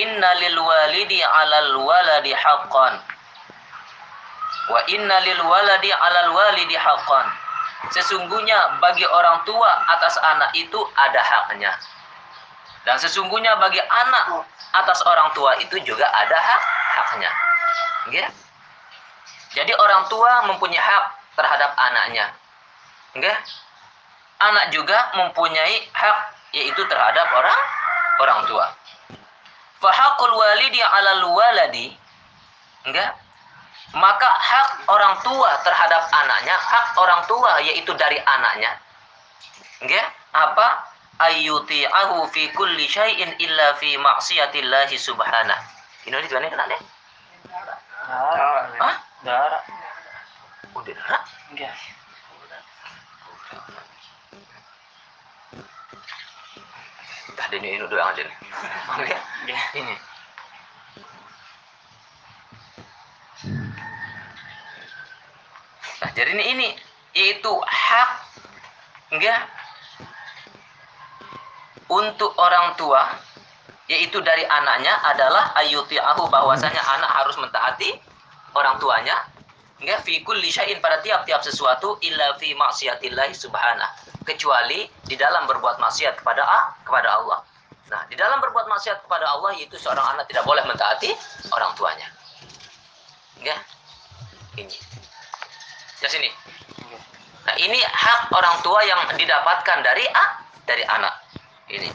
"Inna 0.00 0.30
lil 0.42 0.58
walidi 0.58 1.20
'alal 1.20 1.76
waladi 1.80 2.32
haqqan." 2.32 3.13
Wa 4.68 4.80
inna 4.88 5.20
lil 5.20 5.40
waladi 5.44 5.92
'alal 5.92 6.30
walidi 6.32 6.76
haqqan. 6.76 7.26
Sesungguhnya 7.92 8.80
bagi 8.80 9.04
orang 9.04 9.44
tua 9.44 9.70
atas 9.92 10.16
anak 10.16 10.56
itu 10.56 10.80
ada 10.96 11.20
haknya. 11.20 11.72
Dan 12.84 12.96
sesungguhnya 13.00 13.56
bagi 13.60 13.80
anak 13.80 14.44
atas 14.72 15.00
orang 15.04 15.32
tua 15.36 15.56
itu 15.60 15.76
juga 15.84 16.08
ada 16.08 16.36
hak 16.36 16.62
haknya. 16.96 17.30
Ya? 18.12 18.26
Jadi 19.56 19.72
orang 19.76 20.08
tua 20.08 20.48
mempunyai 20.48 20.80
hak 20.80 21.04
terhadap 21.36 21.72
anaknya. 21.76 22.32
Enggak? 23.16 23.38
Anak 24.40 24.72
juga 24.72 25.12
mempunyai 25.16 25.88
hak 25.92 26.18
yaitu 26.52 26.82
terhadap 26.88 27.26
orang 27.32 27.60
orang 28.20 28.40
tua. 28.48 28.66
Fahaqul 29.80 30.32
walidi 30.32 30.80
'alal 30.80 31.24
waladi 31.32 31.96
enggak? 32.88 33.23
Maka 33.92 34.26
hak 34.26 34.88
orang 34.88 35.20
tua 35.20 35.50
terhadap 35.60 36.08
anaknya, 36.10 36.56
hak 36.56 36.96
orang 36.96 37.20
tua 37.28 37.60
yaitu 37.60 37.92
dari 37.94 38.16
anaknya. 38.24 38.72
Enggak? 39.84 40.08
Apa? 40.32 40.88
Ayyuti'ahu 41.14 42.26
fi 42.34 42.50
kulli 42.56 42.90
syai'in 42.90 43.38
illa 43.38 43.76
fi 43.78 43.94
ma'siyatillahi 44.00 44.96
subhanah. 44.98 45.60
Ini 46.08 46.16
di 46.26 46.34
mana 46.34 46.50
kena 46.50 46.64
deh? 46.66 46.80
Darah. 47.46 47.78
Hah? 48.82 48.94
Darah. 49.22 49.62
Udah 50.74 50.94
darah? 50.96 51.22
Enggak. 51.54 51.74
ini 57.54 57.78
ini 57.78 57.86
doang 57.86 58.10
ada 58.10 58.22
nih. 58.22 58.36
Ini. 59.78 59.94
Nah, 66.04 66.12
jadi 66.12 66.36
ini 66.36 66.44
ini 66.52 66.68
yaitu 67.16 67.48
hak 67.64 68.10
enggak 69.08 69.48
untuk 71.88 72.36
orang 72.36 72.76
tua 72.76 73.08
yaitu 73.88 74.20
dari 74.20 74.44
anaknya 74.44 75.00
adalah 75.00 75.56
ayuti'ahu 75.64 76.28
bahwasanya 76.28 76.76
anak 76.76 77.08
harus 77.08 77.40
mentaati 77.40 77.96
orang 78.52 78.76
tuanya 78.84 79.16
enggak 79.80 80.04
fi 80.04 80.20
kulli 80.20 80.52
syai'in 80.52 80.76
pada 80.84 81.00
tiap-tiap 81.00 81.40
sesuatu 81.40 81.96
illa 82.04 82.36
fi 82.36 82.52
maksiatillah 82.52 83.32
subhanah 83.32 83.88
kecuali 84.28 84.84
di 85.08 85.16
dalam 85.16 85.48
berbuat 85.48 85.80
maksiat 85.80 86.20
kepada 86.20 86.44
A, 86.44 86.60
kepada 86.84 87.16
Allah. 87.16 87.40
Nah, 87.88 88.04
di 88.12 88.16
dalam 88.20 88.44
berbuat 88.44 88.68
maksiat 88.68 89.08
kepada 89.08 89.24
Allah 89.24 89.56
yaitu 89.56 89.80
seorang 89.80 90.04
anak 90.12 90.28
tidak 90.28 90.44
boleh 90.44 90.68
mentaati 90.68 91.16
orang 91.48 91.72
tuanya. 91.80 92.12
Ya. 93.40 93.56
Ini. 94.60 94.93
Di 96.04 96.08
sini. 96.12 96.28
Nah, 97.48 97.56
ini 97.60 97.80
hak 97.80 98.28
orang 98.28 98.60
tua 98.60 98.84
yang 98.84 99.00
didapatkan 99.16 99.80
dari 99.80 100.04
A, 100.12 100.24
dari 100.68 100.84
anak. 100.84 101.12
Ini. 101.72 101.88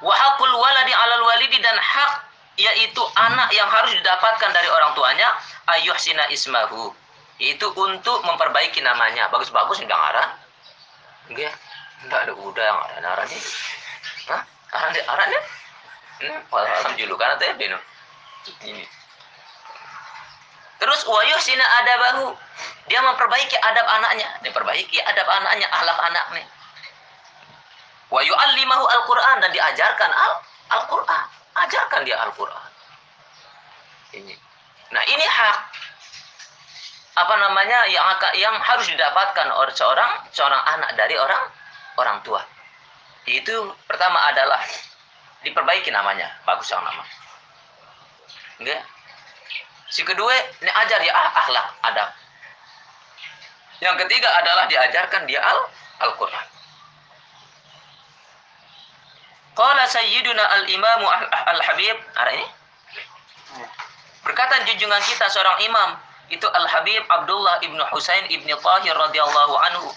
Wa 0.00 0.14
haqqul 0.16 0.52
waladi 0.56 0.92
'alal 0.96 1.24
walidi 1.28 1.60
dan 1.60 1.76
hak 1.76 2.12
yaitu 2.58 3.02
anak 3.14 3.52
yang 3.52 3.68
harus 3.68 3.92
didapatkan 3.92 4.50
dari 4.50 4.66
orang 4.72 4.90
tuanya 4.96 5.30
ayyuhsina 5.68 6.26
ismahu 6.32 6.90
yaitu 7.38 7.68
untuk 7.76 8.24
memperbaiki 8.24 8.80
namanya. 8.80 9.28
Bagus-bagus 9.28 9.84
udah 9.84 9.98
ngarang. 10.00 10.30
Enggak. 11.28 11.54
Enggak 12.08 12.20
ada 12.24 12.32
udah 12.34 12.64
yang 12.64 12.78
ada 12.88 12.96
naranya. 13.04 13.38
Hah? 14.32 14.42
Aran 14.74 14.88
deh, 14.96 15.04
aran 15.04 15.26
deh. 15.28 15.42
Hmm, 16.18 16.40
alam 16.50 16.92
julukan 16.98 17.36
atau 17.36 17.46
ya. 17.46 17.78
Ini. 18.64 18.84
Terus 20.78 21.00
wayuhsina 21.06 21.64
adabahu. 21.82 22.34
Dia 22.88 23.02
memperbaiki 23.04 23.56
adab 23.58 23.86
anaknya. 23.86 24.28
Dia 24.42 24.52
perbaiki 24.54 24.98
adab 25.02 25.26
anaknya, 25.28 25.66
ahlak 25.70 25.98
anak 26.08 26.26
nih. 26.38 26.46
Wa 28.08 28.24
yu'allimahu 28.24 28.84
al-Qur'an 28.88 29.44
dan 29.44 29.50
diajarkan 29.52 30.10
al 30.10 30.32
Al-Qur'an. 30.68 31.24
Ajarkan 31.66 32.00
dia 32.04 32.16
Al-Qur'an. 32.24 32.70
Ini. 34.16 34.34
Nah, 34.88 35.04
ini 35.04 35.26
hak 35.26 35.58
apa 37.18 37.34
namanya 37.34 37.90
yang 37.90 38.06
yang 38.38 38.54
harus 38.62 38.86
didapatkan 38.86 39.50
oleh 39.50 39.74
seorang 39.74 40.22
seorang 40.30 40.62
anak 40.78 40.94
dari 40.94 41.18
orang 41.18 41.44
orang 41.98 42.18
tua. 42.22 42.40
Itu 43.28 43.74
pertama 43.84 44.22
adalah 44.32 44.62
diperbaiki 45.44 45.90
namanya, 45.92 46.30
bagus 46.46 46.70
yang 46.72 46.80
nama. 46.80 47.04
Enggak? 48.62 48.82
Si 49.88 50.04
kedua, 50.04 50.34
ini 50.60 50.70
ajar 50.70 51.00
ya 51.00 51.12
ah, 51.16 51.30
akhlak, 51.44 51.66
adab. 51.92 52.08
Yang 53.78 53.96
ketiga 54.04 54.28
adalah 54.42 54.64
diajarkan 54.68 55.24
dia 55.24 55.40
al 55.40 55.58
Al-Qur'an. 55.98 56.46
Qala 59.58 59.82
sayyiduna 59.90 60.44
al-imamu 60.62 61.06
al-habib, 61.50 61.96
ada 62.14 62.30
ini? 62.30 62.46
Berkata 64.22 64.62
junjungan 64.70 65.02
kita 65.02 65.26
seorang 65.32 65.58
imam, 65.66 65.98
itu 66.28 66.44
Al-Habib 66.44 67.02
Abdullah 67.08 67.56
ibnu 67.64 67.80
Husain 67.88 68.28
ibni 68.28 68.52
Tahir 68.52 68.92
radhiyallahu 68.92 69.54
anhu. 69.56 69.88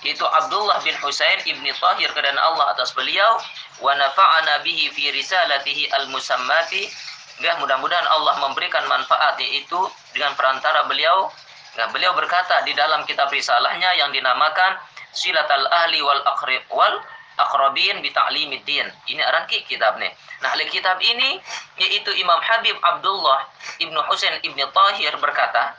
Itu 0.00 0.24
Abdullah 0.24 0.80
bin 0.80 0.96
Husain 1.04 1.44
ibni 1.44 1.68
Tahir 1.76 2.08
kedan 2.16 2.40
Allah 2.40 2.72
atas 2.72 2.96
beliau 2.96 3.36
wa 3.84 3.92
nafa'ana 3.92 4.64
bihi 4.64 4.88
fi 4.96 5.12
risalatihi 5.12 5.92
al-musammati. 5.92 6.88
Ya, 7.36 7.52
mudah-mudahan 7.60 8.08
Allah 8.08 8.40
memberikan 8.48 8.88
manfaat 8.88 9.36
yaitu 9.36 9.76
dengan 10.16 10.32
perantara 10.40 10.88
beliau. 10.88 11.28
Nah, 11.76 11.92
beliau 11.92 12.16
berkata 12.16 12.64
di 12.64 12.72
dalam 12.72 13.04
kitab 13.04 13.28
risalahnya 13.28 13.92
yang 14.00 14.08
dinamakan 14.08 14.80
Silatal 15.12 15.68
Ahli 15.68 16.00
wal 16.00 16.24
Aqrib 16.24 16.64
wal 16.72 16.96
Aqrabin 17.36 18.00
bi 18.00 18.08
Ta'limiddin. 18.08 18.88
Ini 19.12 19.20
aran 19.20 19.44
kitab 19.44 20.00
nih. 20.00 20.08
Nah, 20.40 20.56
oleh 20.56 20.64
kitab 20.72 20.96
ini 21.04 21.36
yaitu 21.76 22.08
Imam 22.16 22.40
Habib 22.40 22.80
Abdullah 22.80 23.44
Ibnu 23.84 24.00
Husain 24.08 24.40
Ibnu 24.40 24.64
Tahir 24.72 25.12
berkata, 25.20 25.76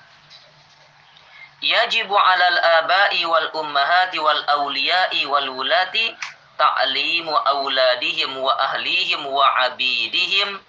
"Yajibu 1.66 2.14
'alal 2.14 2.58
aba'i 2.86 3.26
wal 3.26 3.50
ummahati 3.58 4.22
wal 4.22 4.42
awliya'i 4.62 5.26
wal 5.26 5.50
wulati 5.50 6.14
ta'limu 6.58 7.34
auladihim 7.34 8.38
wa 8.38 8.54
ahlihim 8.54 9.26
wa 9.26 9.46
abidihim 9.66 10.62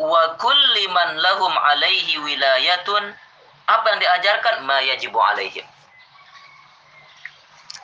wa 0.00 0.34
kulli 0.40 0.88
man 0.88 1.20
lahum 1.20 1.52
'alaihi 1.52 2.16
wilayatun." 2.18 3.14
Apa 3.68 3.86
yang 3.94 4.00
diajarkan? 4.02 4.66
Ma 4.66 4.80
yajibu 4.82 5.20
'alaihim. 5.20 5.62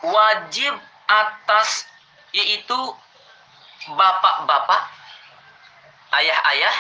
Wajib 0.02 0.74
atas 1.07 1.87
yaitu 2.35 2.79
bapak-bapak, 3.94 4.83
ayah-ayah, 6.18 6.76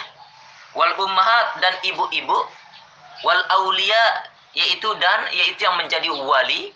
wal 0.74 0.92
ummahat 1.00 1.62
dan 1.62 1.74
ibu-ibu, 1.86 2.38
wal 3.22 3.42
aulia 3.62 4.26
yaitu 4.56 4.88
dan 4.98 5.20
yaitu 5.32 5.64
yang 5.64 5.76
menjadi 5.78 6.08
wali, 6.10 6.74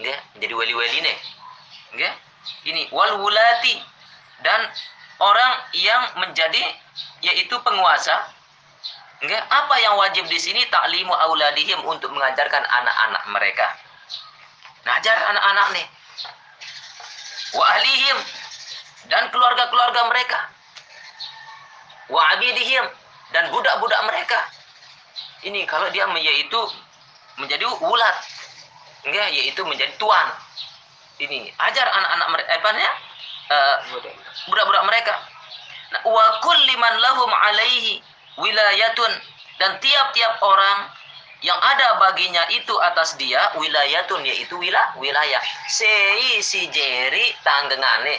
nggih, 0.00 0.18
menjadi 0.38 0.54
wali-wali 0.56 0.98
nih. 1.04 1.18
Nggih. 1.94 2.12
Ini 2.64 2.82
wal 2.88 3.20
wulati 3.20 3.76
dan 4.40 4.64
orang 5.20 5.52
yang 5.76 6.02
menjadi 6.18 6.64
yaitu 7.20 7.54
penguasa. 7.60 8.32
Nggih, 9.20 9.36
apa 9.36 9.74
yang 9.84 10.00
wajib 10.00 10.24
di 10.32 10.40
sini? 10.40 10.64
Taklimu 10.72 11.12
auladihim 11.12 11.84
untuk 11.84 12.08
mengajarkan 12.16 12.64
anak-anak 12.64 13.24
mereka. 13.28 13.66
Ngajar 14.88 15.16
anak-anak 15.36 15.66
nih. 15.76 15.86
Wa 17.52 17.64
ahlihim 17.76 18.16
dan 19.12 19.28
keluarga-keluarga 19.28 20.08
mereka. 20.08 20.38
Wa 22.08 22.20
abidihim 22.32 22.84
dan 23.36 23.52
budak-budak 23.52 24.00
mereka. 24.08 24.40
Ini 25.44 25.68
kalau 25.68 25.92
dia 25.92 26.08
yaitu 26.16 26.60
menjadi 27.36 27.64
ulat 27.68 28.16
enggak 29.04 29.28
yaitu 29.32 29.60
menjadi 29.68 29.92
tuan. 30.00 30.28
Ini 31.20 31.52
ajar 31.60 31.84
anak-anak 31.84 32.28
mereka 32.32 32.50
apa 32.56 32.70
uh, 33.50 33.76
budak-budak 34.48 34.84
mereka. 34.86 35.14
Nah, 35.90 36.02
wa 36.06 36.26
kulli 36.40 36.74
man 36.78 36.94
lahum 37.02 37.30
alaihi 37.30 38.00
wilayatun. 38.38 39.12
Dan 39.60 39.76
tiap-tiap 39.82 40.40
orang 40.40 40.88
yang 41.44 41.56
ada 41.60 42.00
baginya 42.00 42.40
itu 42.48 42.72
atas 42.80 43.12
dia 43.20 43.52
wilayatun 43.60 44.24
yaitu 44.24 44.56
wilayah 44.56 44.96
wilayah. 44.96 45.42
Sei 45.68 46.40
si 46.40 46.70
jeri 46.72 47.34
tanggengane. 47.44 48.16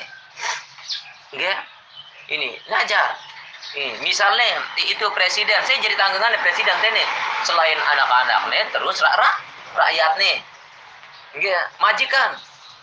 Nggih? 1.33 1.57
Ini 2.31 2.47
ngajar 2.69 3.17
ini 3.71 3.95
misalnya 4.03 4.59
itu 4.83 5.05
presiden. 5.15 5.55
Saya 5.63 5.79
jadi 5.79 5.95
tanggengan 5.95 6.35
presiden 6.43 6.75
ini 6.91 7.03
selain 7.47 7.79
anak-anaknya 7.79 8.67
terus 8.75 8.99
rak 8.99 9.15
rak 9.15 9.35
rakyat 9.79 10.11
nih. 10.19 10.37
Majikan 11.79 12.35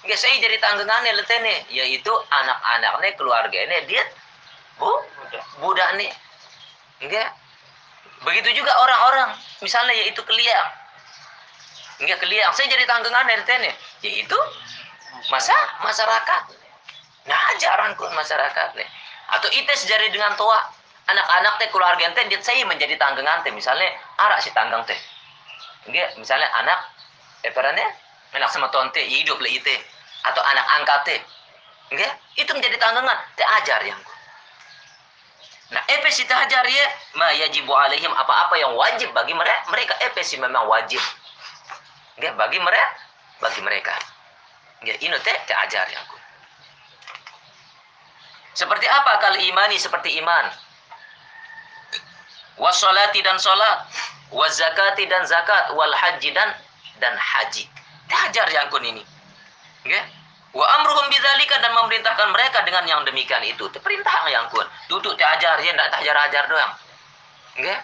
nggih 0.07 0.19
saya 0.19 0.39
jadi 0.39 0.57
tanggengan 0.63 1.05
letene 1.05 1.67
yaitu 1.75 2.13
anak-anaknya 2.31 3.11
keluarganya 3.19 3.79
dia 3.87 4.03
bu 4.79 4.91
budak 5.63 5.99
nih. 5.99 6.13
Nggih 7.03 7.27
Begitu 8.27 8.63
juga 8.63 8.75
orang-orang, 8.83 9.31
misalnya 9.63 9.95
yaitu 9.95 10.19
keliang. 10.27 10.69
Enggak 11.99 12.19
keliang, 12.23 12.51
saya 12.55 12.71
jadi 12.71 12.87
tanggungan 12.87 13.27
RT 13.27 13.51
nih, 13.59 13.75
yaitu 14.07 14.39
masa 15.31 15.55
masyarakat. 15.83 16.43
Nah, 17.27 17.41
ajaran 17.55 17.95
kun 17.99 18.11
masyarakat 18.15 18.69
nih. 18.75 18.89
Atau 19.35 19.51
itu 19.55 19.71
sejari 19.75 20.11
dengan 20.11 20.35
tua, 20.39 20.59
anak-anak 21.11 21.59
teh 21.63 21.69
keluarga 21.75 22.11
teh 22.15 22.25
dia 22.31 22.39
saya 22.43 22.63
menjadi 22.67 22.95
tanggungan 22.99 23.43
teh. 23.43 23.51
Misalnya 23.55 23.91
arak 24.19 24.43
si 24.43 24.51
tanggang 24.55 24.83
teh. 24.87 24.99
Enggak, 25.87 26.15
misalnya 26.19 26.47
anak 26.59 26.79
eh 27.47 27.55
perannya 27.55 27.87
anak 28.37 28.51
sama 28.53 28.69
tonte 28.69 29.01
hidup 29.01 29.41
lah 29.41 29.51
itu 29.53 29.75
atau 30.29 30.43
anak 30.43 30.67
angkat. 30.81 31.23
Enggak, 31.89 32.13
itu 32.37 32.51
menjadi 32.53 32.77
tanggungan 32.77 33.17
teh 33.37 33.49
ajar 33.49 33.81
yang 33.89 34.01
Nah, 35.69 35.85
EPS 35.85 36.25
itu 36.25 36.33
hajar 36.33 36.65
ya, 36.65 36.87
ma 37.21 37.29
yajibu 37.29 37.69
alaihim 37.77 38.09
apa-apa 38.09 38.57
yang 38.57 38.73
wajib 38.73 39.13
bagi 39.13 39.37
mereka. 39.37 39.69
Mereka 39.69 39.95
EPS 40.01 40.41
memang 40.41 40.65
wajib. 40.65 41.01
Nggak, 42.17 42.41
bagi 42.41 42.57
mereka, 42.57 42.89
bagi 43.45 43.61
mereka. 43.61 43.93
Nggak, 44.81 44.97
ini 45.05 45.17
teh 45.21 45.37
teh 45.45 45.57
ajar 45.69 45.85
ya 45.93 46.01
aku. 46.09 46.17
Seperti 48.57 48.89
apa 48.89 49.13
kali 49.21 49.53
imani 49.53 49.77
seperti 49.77 50.17
iman? 50.25 50.49
Wasolati 52.59 53.21
dan 53.21 53.37
solat, 53.39 53.87
wazakati 54.33 55.05
dan 55.07 55.23
zakat, 55.29 55.77
wal 55.77 55.93
haji 55.95 56.33
dan 56.33 56.49
dan 56.99 57.15
haji. 57.15 57.69
Teh 58.09 58.19
ajar 58.29 58.49
yang 58.49 58.73
kun 58.73 58.85
ini. 58.85 59.05
Nggak? 59.85 60.05
Wa 60.57 60.65
amruhum 60.81 61.07
bidzalika 61.13 61.61
dan 61.61 61.77
memerintahkan 61.77 62.29
mereka 62.33 62.65
dengan 62.65 62.85
yang 62.89 63.01
demikian 63.05 63.45
itu. 63.45 63.69
Itu 63.69 63.79
perintah 63.85 64.25
yang 64.33 64.49
kuat. 64.49 64.65
Tutup 64.89 65.13
diajar, 65.15 65.61
ya 65.61 65.71
tidak 65.77 65.93
ajar-ajar 66.01 66.45
doang. 66.49 66.73
Nggih? 67.61 67.79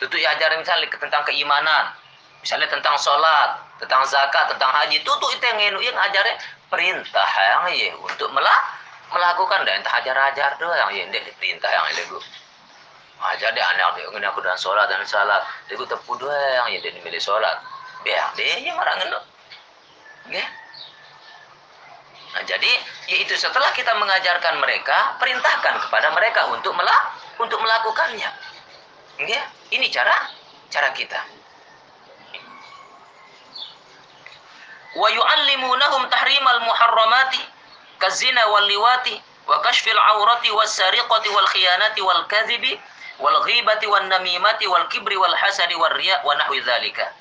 Tutup 0.00 0.16
diajar 0.16 0.48
misalnya 0.56 0.88
tentang 0.96 1.22
keimanan, 1.28 1.92
misalnya 2.40 2.72
tentang 2.72 2.96
sholat, 2.96 3.60
tentang 3.78 4.00
zakat, 4.08 4.48
tentang 4.56 4.72
haji. 4.72 4.96
Tutup 5.04 5.28
itu 5.28 5.44
yang 5.44 5.60
ngenu 5.60 5.80
yang 5.84 5.96
ajarnya 5.96 6.40
perintah 6.72 7.28
yang 7.28 7.68
ya 7.76 7.92
untuk 8.00 8.32
melak 8.32 8.62
melakukan 9.12 9.62
dan 9.62 9.78
entah 9.80 10.02
ajar-ajar 10.02 10.58
doang 10.58 10.90
ya 10.90 11.06
ndek 11.06 11.30
perintah 11.38 11.70
yang 11.70 11.84
lego. 11.94 12.18
Ajar 13.16 13.48
deh 13.54 13.64
anak 13.64 13.96
dia 13.96 14.08
ngene 14.12 14.26
aku 14.28 14.44
dan 14.44 14.58
sholat 14.60 14.90
dan 14.92 15.00
salat. 15.08 15.40
Dia 15.68 15.78
tepu 15.78 16.12
doang 16.20 16.66
ya 16.68 16.78
dia 16.80 16.92
milih 17.00 17.22
sholat. 17.22 17.60
Biar 18.04 18.34
dia 18.36 18.60
yang 18.60 18.76
marah 18.76 18.98
ngenu. 19.00 19.35
Nggih? 20.30 20.48
Nah, 22.36 22.42
jadi 22.44 22.72
yaitu 23.08 23.32
setelah 23.38 23.72
kita 23.72 23.96
mengajarkan 23.96 24.60
mereka, 24.60 25.16
perintahkan 25.16 25.88
kepada 25.88 26.12
mereka 26.12 26.52
untuk 26.52 26.76
melak 26.76 27.02
untuk 27.40 27.56
melakukannya. 27.64 28.28
Ya, 29.24 29.42
ini 29.72 29.88
cara 29.88 30.12
cara 30.68 30.92
kita. 30.92 31.16
Wa 34.96 35.08
yu'allimunahum 35.08 36.08
tahrimal 36.12 36.60
muharramati 36.68 37.40
kazina 37.96 38.44
wal 38.52 38.68
liwati 38.68 39.16
wa 39.48 39.56
kashfil 39.64 39.96
aurati 39.96 40.52
was 40.52 40.72
sariqati 40.76 41.28
wal 41.32 41.48
khiyanati 41.48 42.00
wal 42.04 42.24
kadhibi 42.28 42.76
wal 43.16 43.40
ghibati 43.48 43.88
wan 43.88 44.12
namimati 44.12 44.68
wal 44.68 44.84
kibri 44.92 45.16
wal 45.16 45.32
hasadi 45.32 45.72
wal 45.76 45.92
riya 45.96 46.20
wa 46.20 46.36
nahwi 46.36 46.60
dzalika. 46.60 47.12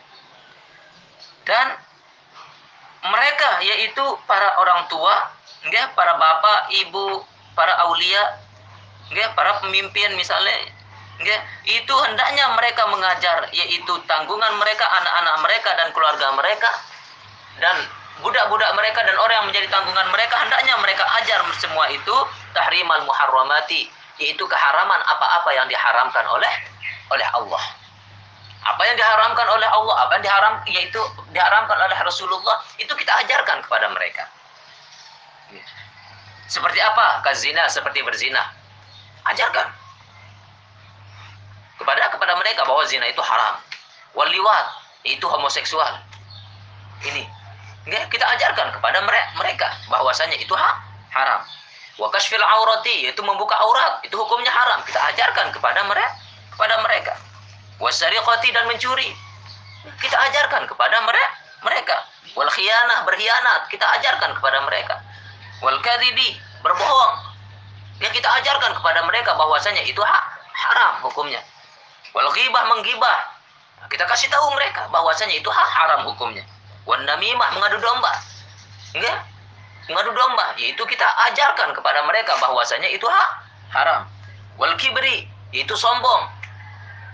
Dan 1.48 1.80
mereka 3.10 3.50
yaitu 3.62 4.04
para 4.26 4.56
orang 4.62 4.86
tua, 4.88 5.32
enggak, 5.65 5.94
para 5.98 6.18
bapak, 6.18 6.72
ibu, 6.86 7.26
para 7.54 7.74
aulia, 7.88 8.39
enggak, 9.12 9.34
para 9.38 9.60
pemimpin 9.62 10.13
misalnya, 10.18 10.54
enggak, 11.22 11.41
itu 11.65 11.96
hendaknya 12.06 12.52
mereka 12.54 12.84
mengajar 12.89 13.50
yaitu 13.52 13.94
tanggungan 14.06 14.54
mereka, 14.58 14.86
anak-anak 14.88 15.36
mereka 15.44 15.70
dan 15.78 15.88
keluarga 15.94 16.28
mereka 16.38 16.70
dan 17.60 17.76
budak-budak 18.24 18.72
mereka 18.80 19.04
dan 19.04 19.15
orang 19.20 19.36
yang 19.44 19.48
menjadi 19.52 19.68
tanggungan 19.68 20.08
mereka 20.08 20.36
hendaknya 20.39 20.74
mereka 20.80 21.04
ajar 21.20 21.39
semua 21.60 21.91
itu 21.91 22.15
tahrimal 22.56 23.04
muharramati 23.04 23.91
yaitu 24.15 24.48
keharaman 24.48 25.02
apa-apa 25.04 25.52
yang 25.52 25.68
diharamkan 25.68 26.24
oleh 26.32 26.54
oleh 27.12 27.28
Allah 27.36 27.63
apa 28.65 28.82
yang 28.82 28.97
diharamkan 28.97 29.45
oleh 29.45 29.69
Allah, 29.69 29.95
apa 30.10 30.12
yang 30.17 30.23
diharam 30.25 30.54
yaitu 30.65 31.01
diharamkan 31.30 31.78
oleh 31.78 31.97
Rasulullah, 32.01 32.65
itu 32.82 32.89
kita 32.97 33.13
ajarkan 33.21 33.62
kepada 33.62 33.93
mereka. 33.93 34.25
Seperti 36.49 36.82
apa? 36.82 37.21
Kazina, 37.21 37.69
seperti 37.69 38.01
berzina. 38.01 38.41
Ajarkan. 39.30 39.69
Kepada 41.78 42.10
kepada 42.10 42.34
mereka 42.41 42.65
bahwa 42.65 42.82
zina 42.89 43.06
itu 43.06 43.21
haram. 43.21 43.62
Waliwat, 44.17 44.65
itu 45.06 45.25
homoseksual. 45.25 46.01
Ini. 47.06 47.25
Kita 47.86 48.25
ajarkan 48.25 48.73
kepada 48.73 48.97
mereka 49.38 49.67
bahwasanya 49.93 50.41
itu 50.41 50.58
ha 50.58 50.82
haram. 51.13 51.41
Wa 52.01 52.10
kashfil 52.10 52.41
aurati, 52.41 53.10
yaitu 53.10 53.21
membuka 53.21 53.54
aurat, 53.62 54.01
itu 54.01 54.17
hukumnya 54.17 54.49
haram. 54.49 54.82
Kita 54.89 54.97
ajarkan 55.13 55.54
kepada 55.54 55.86
mereka 55.86 56.17
kepada 56.56 56.80
mereka 56.82 57.13
wasariqati 57.81 58.49
dan 58.51 58.65
mencuri. 58.69 59.09
Kita 60.01 60.17
ajarkan 60.17 60.65
kepada 60.65 60.97
mereka 61.05 61.45
mereka. 61.65 61.97
Wal 62.38 62.49
khianah 62.53 63.09
berkhianat, 63.09 63.65
kita 63.73 63.85
ajarkan 63.97 64.38
kepada 64.38 64.61
mereka. 64.69 65.01
Wal 65.65 65.81
kadhibi 65.81 66.38
berbohong. 66.61 67.15
Ya 68.03 68.09
kita 68.13 68.27
ajarkan 68.27 68.75
kepada 68.77 69.01
mereka 69.09 69.33
bahwasanya 69.33 69.81
itu 69.88 70.03
ha 70.05 70.19
haram 70.53 71.01
hukumnya. 71.01 71.41
Wal 72.13 72.29
ghibah 72.29 72.63
menggibah. 72.69 73.33
Kita 73.89 74.05
kasih 74.05 74.27
tahu 74.29 74.51
mereka 74.53 74.85
bahwasanya 74.93 75.38
itu 75.39 75.49
ha 75.49 75.63
haram 75.63 76.05
hukumnya. 76.05 76.45
Wan 76.85 77.01
namimah 77.01 77.49
mengadu 77.57 77.81
domba. 77.81 78.13
Enggak? 78.93 79.25
Mengadu 79.89 80.13
domba, 80.17 80.53
yaitu 80.57 80.81
kita 80.85 81.05
ajarkan 81.29 81.73
kepada 81.73 82.01
mereka 82.09 82.38
bahwasanya 82.41 82.89
itu 82.89 83.05
ha 83.09 83.25
haram. 83.73 84.01
Wal 84.57 84.73
kibri, 84.77 85.29
itu 85.53 85.73
sombong. 85.77 86.29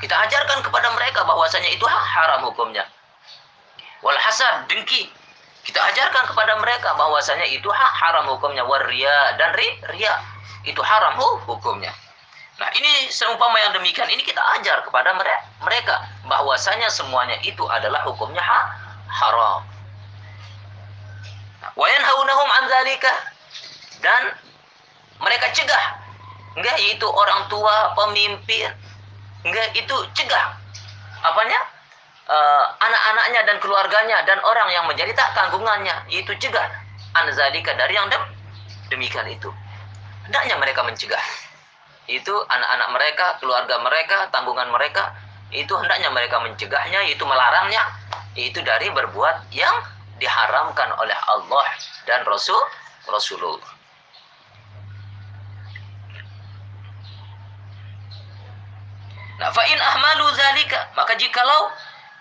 Kita 0.02 0.16
ajarkan 0.18 0.66
kepada 0.66 0.90
mereka 0.98 1.22
bahwasanya 1.22 1.70
itu 1.70 1.86
haram 1.86 2.42
hukumnya. 2.50 2.84
Wal 4.02 4.18
hasad, 4.18 4.66
dengki. 4.66 5.06
Kita 5.62 5.78
ajarkan 5.78 6.26
kepada 6.34 6.58
mereka 6.58 6.98
bahwasanya 6.98 7.46
itu 7.46 7.70
haram 7.70 8.26
hukumnya. 8.34 8.66
Waria 8.66 9.38
dan 9.38 9.54
ri, 9.54 9.68
ria. 9.94 10.18
Itu 10.66 10.82
haram 10.82 11.22
hukumnya. 11.46 11.94
Nah 12.58 12.70
ini 12.78 13.10
seumpama 13.14 13.58
yang 13.62 13.74
demikian 13.78 14.10
ini 14.10 14.22
kita 14.22 14.42
ajar 14.58 14.86
kepada 14.86 15.14
mereka 15.62 15.96
bahwasanya 16.30 16.90
semuanya 16.94 17.38
itu 17.42 17.66
adalah 17.66 18.06
hukumnya 18.06 18.42
ha, 18.42 18.60
haram. 19.10 19.62
Wayan 21.78 22.04
haunahum 22.06 22.50
anzalika 22.62 23.14
dan 24.02 24.34
mereka 25.22 25.50
cegah 25.54 26.02
enggak 26.58 26.78
yaitu 26.84 27.08
orang 27.08 27.48
tua 27.48 27.96
pemimpin 27.98 28.70
Enggak, 29.42 29.68
itu 29.74 29.96
cegah. 30.14 30.58
Apanya? 31.26 31.60
Uh, 32.32 32.66
anak-anaknya 32.80 33.42
dan 33.44 33.58
keluarganya 33.60 34.18
dan 34.24 34.40
orang 34.46 34.70
yang 34.72 34.86
menjadi 34.88 35.12
tak 35.18 35.34
tanggungannya. 35.34 36.06
Itu 36.08 36.32
cegah. 36.38 36.70
Anzalika 37.12 37.76
dari 37.76 37.98
yang 37.98 38.08
dem 38.08 38.24
demikian 38.88 39.28
itu. 39.28 39.52
Hendaknya 40.30 40.56
mereka 40.62 40.86
mencegah. 40.86 41.24
Itu 42.08 42.32
anak-anak 42.32 42.90
mereka 42.96 43.26
keluarga 43.44 43.76
mereka 43.84 44.18
tanggungan 44.32 44.70
mereka. 44.72 45.12
Itu 45.52 45.76
hendaknya 45.76 46.08
mereka 46.14 46.40
mencegahnya 46.40 47.04
itu 47.12 47.24
melarangnya. 47.28 47.84
Itu 48.38 48.64
dari 48.64 48.88
berbuat 48.94 49.52
yang 49.52 49.76
diharamkan 50.22 50.96
oleh 51.02 51.18
Allah 51.28 51.68
dan 52.08 52.24
Rasul 52.24 52.62
Rasulullah 53.10 53.81
Nah, 59.42 59.50
fa 59.50 59.66
in 59.66 59.80
ahmalu 59.82 60.30
zalika, 60.38 60.86
maka 60.94 61.18
jikalau 61.18 61.74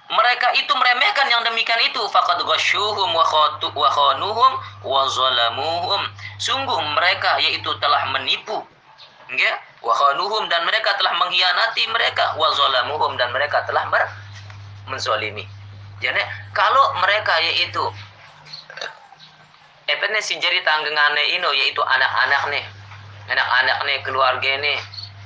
mereka 0.09 0.57
itu 0.57 0.73
meremehkan 0.73 1.29
yang 1.29 1.45
demikian 1.45 1.77
itu 1.85 2.01
faqad 2.09 2.41
ghasyuhum 2.49 3.13
wa 3.13 3.89
khanuhum 3.93 4.53
wa 4.89 5.05
zalamuhum. 5.05 6.03
Sungguh 6.41 6.81
mereka 6.97 7.37
yaitu 7.45 7.69
telah 7.77 8.09
menipu. 8.17 8.65
Ya, 9.37 9.53
wa 9.85 9.93
khanuhum 9.93 10.49
dan 10.49 10.65
mereka 10.65 10.97
telah 10.97 11.13
mengkhianati 11.21 11.93
mereka 11.93 12.41
wa 12.41 12.49
zalamuhum 12.57 13.21
dan 13.21 13.37
mereka 13.37 13.69
telah 13.69 13.85
ber 13.93 14.01
menzalimi. 14.89 15.45
Jadi 16.01 16.25
kalau 16.57 16.97
mereka 17.05 17.37
yaitu 17.45 17.85
eh 19.93 19.97
nih 20.01 20.25
sinjari 20.25 20.65
tanggengane 20.65 21.37
ini 21.37 21.45
yaitu 21.69 21.85
anak-anak 21.85 22.49
nih. 22.49 22.65
Anak-anak 23.29 23.79
nih 23.87 23.99
keluarga 24.09 24.51
nih 24.59 24.81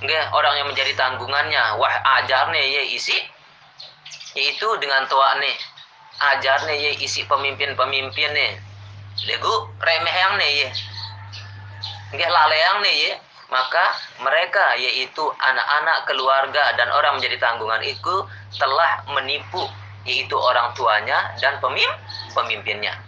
Nggak, 0.05 0.25
orang 0.37 0.55
yang 0.61 0.69
menjadi 0.69 0.93
tanggungannya. 0.95 1.81
Wah 1.81 1.95
ajarnya 2.21 2.61
ya 2.61 2.83
isi 2.93 3.17
yaitu 4.35 4.67
dengan 4.83 5.07
tua 5.07 5.39
nih 5.39 5.57
ajarnya 6.35 6.75
ya 6.75 6.93
isi 6.99 7.23
pemimpin-pemimpin 7.27 8.31
nih 8.35 8.53
lego 9.31 9.71
remeh 9.79 10.11
yang 10.15 10.35
nih 10.43 10.51
ya 10.59 10.69
nggak 12.15 12.31
laleang 12.31 12.83
nih 12.83 12.95
ya 12.99 13.15
maka 13.51 13.95
mereka 14.19 14.75
yaitu 14.75 15.23
anak-anak 15.39 16.11
keluarga 16.11 16.75
dan 16.75 16.91
orang 16.91 17.23
menjadi 17.23 17.39
tanggungan 17.39 17.83
itu 17.87 18.27
telah 18.59 19.07
menipu 19.15 19.71
yaitu 20.03 20.35
orang 20.35 20.75
tuanya 20.75 21.33
dan 21.39 21.63
pemim 21.63 21.89
pemimpinnya. 22.35 22.99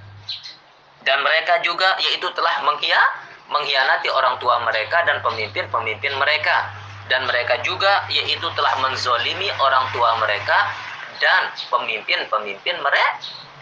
Dan 1.02 1.22
mereka 1.22 1.58
juga 1.66 1.98
yaitu 1.98 2.30
telah 2.34 2.62
menghianati 2.62 3.24
mengkhianati 3.46 4.10
orang 4.10 4.38
tua 4.42 4.58
mereka 4.66 5.06
dan 5.06 5.22
pemimpin-pemimpin 5.22 6.14
mereka 6.18 6.70
dan 7.06 7.26
mereka 7.26 7.62
juga 7.62 8.06
yaitu 8.10 8.46
telah 8.54 8.74
menzolimi 8.82 9.50
orang 9.62 9.86
tua 9.94 10.18
mereka 10.18 10.74
dan 11.22 11.50
pemimpin-pemimpin 11.70 12.76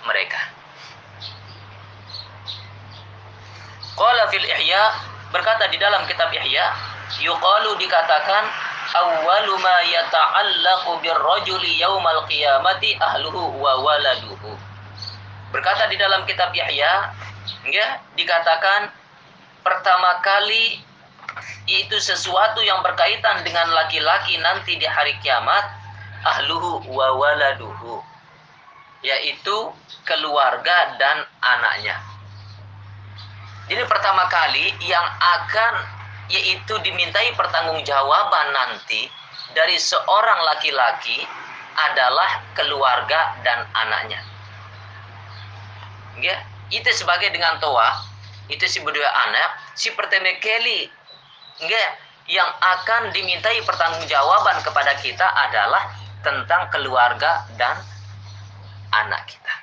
mereka. 0.05 0.41
Qala 3.95 4.27
fil 4.29 4.43
Ihya 4.43 4.83
berkata 5.31 5.71
di 5.71 5.79
dalam 5.79 6.03
kitab 6.11 6.35
Ihya 6.35 6.75
yuqalu 7.23 7.79
dikatakan 7.79 8.45
awwalu 8.95 9.55
ma 9.59 9.77
yata'allaqu 9.87 11.01
birrajuli 11.01 11.81
yaumal 11.81 12.27
qiyamati 12.29 12.99
ahluhu 13.01 13.59
wa 13.59 13.81
waladuhu. 13.81 14.55
Berkata 15.55 15.87
di 15.89 15.97
dalam 15.97 16.27
kitab 16.27 16.51
Yahya 16.53 17.15
ya 17.71 17.87
dikatakan 18.19 18.91
pertama 19.63 20.19
kali 20.21 20.84
itu 21.65 21.97
sesuatu 22.01 22.61
yang 22.61 22.81
berkaitan 22.85 23.43
dengan 23.43 23.71
laki-laki 23.73 24.37
nanti 24.41 24.77
di 24.77 24.87
hari 24.87 25.17
kiamat 25.25 25.65
ahluhu 26.25 26.85
wa 26.89 27.17
waladuhu 27.17 28.01
yaitu 29.05 29.57
keluarga 30.09 30.97
dan 30.97 31.29
anaknya 31.45 31.97
Jadi 33.65 33.81
pertama 33.89 34.29
kali 34.29 34.77
yang 34.85 35.05
akan 35.21 35.75
yaitu 36.29 36.75
dimintai 36.85 37.33
pertanggungjawaban 37.37 38.49
nanti 38.53 39.09
dari 39.53 39.77
seorang 39.77 40.41
laki-laki 40.53 41.25
adalah 41.75 42.41
keluarga 42.55 43.35
dan 43.43 43.67
anaknya. 43.75 44.21
Ya, 46.23 46.39
itu 46.71 46.87
sebagai 46.95 47.35
dengan 47.35 47.59
toa, 47.59 48.07
itu 48.47 48.63
si 48.71 48.79
berdua 48.81 49.11
anak, 49.29 49.59
si 49.75 49.91
pertama 49.93 50.31
kali, 50.39 50.87
ya, 51.63 51.85
yang 52.27 52.49
akan 52.49 53.13
dimintai 53.13 53.61
pertanggungjawaban 53.63 54.65
kepada 54.65 54.97
kita 54.99 55.27
adalah 55.29 55.93
tentang 56.25 56.73
keluarga 56.73 57.45
dan 57.61 57.77
anak 58.91 59.29
kita. 59.29 59.55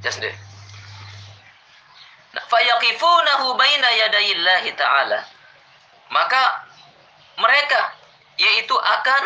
Just 0.00 0.22
deh. 0.22 0.34
Nah, 2.32 2.44
fayaqifunahu 2.48 3.58
baina 3.58 3.88
yadayillahi 4.06 4.70
ta'ala. 4.78 5.20
Maka 6.08 6.42
mereka 7.36 7.92
yaitu 8.38 8.74
akan 8.78 9.22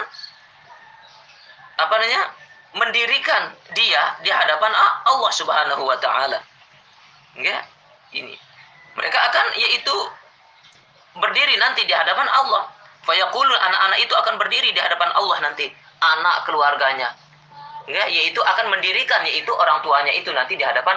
apa 1.79 1.95
namanya? 2.01 2.25
mendirikan 2.73 3.53
dia 3.77 4.17
di 4.25 4.33
hadapan 4.33 4.73
Allah 5.05 5.33
Subhanahu 5.37 5.85
wa 5.85 5.97
taala. 6.01 6.41
Ya, 7.37 7.69
ini. 8.17 8.33
Mereka 8.97 9.19
akan 9.33 9.47
yaitu 9.57 9.97
berdiri 11.17 11.57
nanti 11.61 11.85
di 11.89 11.95
hadapan 11.95 12.29
Allah. 12.29 12.69
Fayaqulun 13.03 13.59
anak-anak 13.59 13.99
itu 13.99 14.15
akan 14.15 14.35
berdiri 14.39 14.71
di 14.71 14.81
hadapan 14.81 15.11
Allah 15.17 15.37
nanti, 15.43 15.67
anak 16.01 16.47
keluarganya. 16.47 17.11
Ya, 17.91 18.07
yaitu 18.07 18.39
akan 18.39 18.71
mendirikan 18.71 19.27
yaitu 19.27 19.51
orang 19.51 19.83
tuanya 19.83 20.15
itu 20.15 20.31
nanti 20.31 20.55
di 20.55 20.63
hadapan 20.63 20.95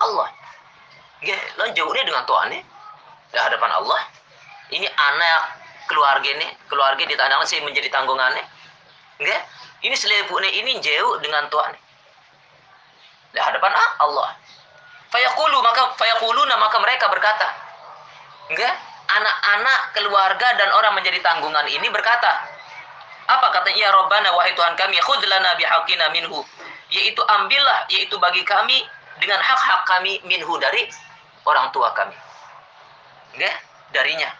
Allah. 0.00 0.32
Ya, 1.20 1.36
lo 1.60 1.68
jauhnya 1.76 2.08
dengan 2.08 2.24
tuannya 2.24 2.64
di 3.30 3.38
hadapan 3.38 3.70
Allah. 3.70 4.00
Ini 4.72 4.88
anak 4.88 5.40
keluarga 5.92 6.24
ini, 6.24 6.48
keluarga 6.72 7.04
di 7.04 7.12
tanah 7.12 7.44
sih 7.44 7.60
menjadi 7.60 7.92
tanggungannya. 7.92 8.44
Ya, 9.20 9.38
ini 9.84 9.92
selepuknya 9.92 10.48
ini 10.48 10.80
jauh 10.80 11.20
dengan 11.20 11.52
Tuhan. 11.52 11.76
Di 13.36 13.40
hadapan 13.40 13.72
Allah. 14.00 14.32
Fayaqulu 15.12 15.58
maka 15.60 15.92
fayaquluna 16.00 16.56
maka 16.56 16.76
mereka 16.80 17.12
berkata. 17.12 17.48
Enggak? 18.48 18.74
Anak-anak, 19.12 19.80
keluarga 19.92 20.48
dan 20.56 20.72
orang 20.72 20.96
menjadi 20.96 21.20
tanggungan 21.20 21.68
ini 21.68 21.84
berkata. 21.92 22.48
Apa 23.28 23.52
kata 23.52 23.76
ya 23.76 23.92
Rabbana 23.92 24.32
wahai 24.32 24.56
Tuhan 24.56 24.72
kami 24.72 24.96
khudh 25.04 25.22
lana 25.28 25.52
bihaqina 25.60 26.08
minhu. 26.16 26.40
Yaitu 26.88 27.20
ambillah 27.28 27.84
yaitu 27.92 28.16
bagi 28.16 28.40
kami 28.48 28.88
dengan 29.20 29.36
hak-hak 29.40 29.84
kami 29.84 30.16
minhu 30.24 30.56
dari 30.56 30.88
orang 31.44 31.68
tua 31.76 31.92
kami. 31.92 32.16
Enggak? 33.36 33.56
Darinya. 33.92 34.32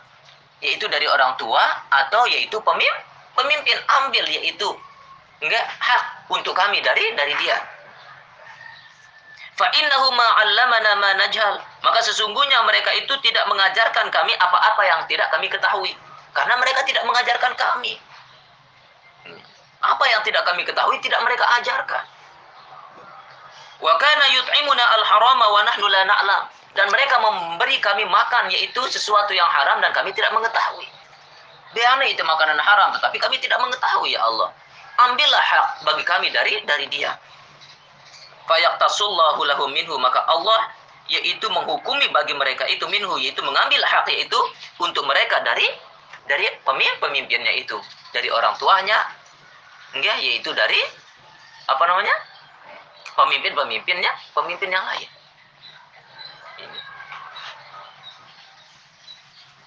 Yaitu 0.64 0.88
dari 0.88 1.04
orang 1.04 1.36
tua 1.36 1.60
atau 1.92 2.24
yaitu 2.32 2.56
pemimpin 2.64 2.96
pemimpin 3.36 3.76
ambil 4.02 4.24
yaitu 4.28 4.68
enggak 5.44 5.64
hak 5.80 6.02
untuk 6.32 6.56
kami 6.56 6.80
dari 6.80 7.12
dari 7.12 7.36
dia. 7.44 7.60
Fa 9.52 9.68
innahu 9.68 10.08
ma 10.16 10.28
'allamana 10.40 10.92
ma 10.96 11.10
najhal. 11.20 11.60
Maka 11.84 12.00
sesungguhnya 12.04 12.64
mereka 12.64 12.90
itu 12.96 13.12
tidak 13.20 13.44
mengajarkan 13.48 14.08
kami 14.08 14.32
apa-apa 14.36 14.82
yang 14.86 15.00
tidak 15.08 15.28
kami 15.28 15.48
ketahui. 15.52 15.92
Karena 16.32 16.56
mereka 16.56 16.80
tidak 16.88 17.04
mengajarkan 17.04 17.52
kami. 17.56 18.00
Apa 19.82 20.04
yang 20.08 20.22
tidak 20.24 20.46
kami 20.48 20.64
ketahui 20.64 20.96
tidak 21.04 21.20
mereka 21.26 21.44
ajarkan. 21.60 22.04
Wa 23.82 23.92
kana 23.98 24.24
yut'imuna 24.30 24.84
al-harama 25.00 25.46
wa 25.52 25.60
nahnu 25.66 25.86
la 25.90 26.02
na'lam. 26.06 26.42
Dan 26.72 26.88
mereka 26.88 27.20
memberi 27.20 27.76
kami 27.84 28.08
makan 28.08 28.48
yaitu 28.48 28.80
sesuatu 28.88 29.36
yang 29.36 29.48
haram 29.52 29.84
dan 29.84 29.92
kami 29.92 30.08
tidak 30.16 30.32
mengetahui. 30.32 30.88
Biarlah 31.76 32.08
itu 32.08 32.24
makanan 32.24 32.56
haram 32.56 32.96
tetapi 32.96 33.20
kami 33.20 33.36
tidak 33.40 33.60
mengetahui 33.60 34.16
ya 34.16 34.24
Allah 34.24 34.52
ambillah 34.98 35.40
hak 35.40 35.66
bagi 35.88 36.04
kami 36.04 36.28
dari 36.28 36.60
dari 36.68 36.86
dia. 36.92 37.16
Fayaqtasullahu 38.46 39.40
lahum 39.46 39.70
minhu 39.70 39.94
maka 40.02 40.26
Allah 40.26 40.70
yaitu 41.10 41.46
menghukumi 41.50 42.08
bagi 42.10 42.34
mereka 42.34 42.66
itu 42.66 42.82
minhu 42.88 43.18
yaitu 43.18 43.42
mengambil 43.42 43.82
hak 43.84 44.08
yaitu 44.10 44.38
untuk 44.80 45.04
mereka 45.06 45.42
dari 45.44 45.66
dari 46.26 46.46
pemimpin-pemimpinnya 46.62 47.52
itu, 47.58 47.74
dari 48.14 48.30
orang 48.30 48.54
tuanya 48.56 48.94
enggak 49.92 50.16
yaitu 50.22 50.50
dari 50.54 50.78
apa 51.68 51.82
namanya? 51.86 52.14
pemimpin-pemimpinnya, 53.12 54.08
pemimpin 54.32 54.72
yang 54.72 54.80
lain. 54.88 55.08
Ini. 56.64 56.80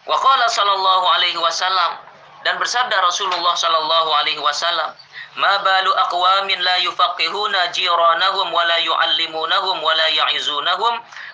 Wa 0.09 0.17
qala 0.17 0.49
sallallahu 0.49 1.05
alaihi 1.13 1.37
wasallam 1.37 2.01
dan 2.41 2.57
bersabda 2.57 2.97
Rasulullah 3.05 3.53
sallallahu 3.53 4.09
alaihi 4.17 4.41
wasallam 4.41 4.97
Ma 5.35 5.59
balu 5.59 5.91
aqwamin 5.91 6.63
la 6.63 6.79
yufaqihuna 6.79 7.67
jiranahum 7.75 8.47
wa 8.55 8.63
la 8.63 8.77
yu'allimunahum 8.79 9.83
wa 9.83 9.91
la 9.91 10.07
ya'izunahum 10.07 10.93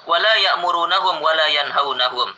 wa 0.10 0.18
la 0.18 0.34
ya'murunahum 0.42 1.22
wa 1.22 1.32
la 1.38 1.48
yanhaunahum. 1.54 2.34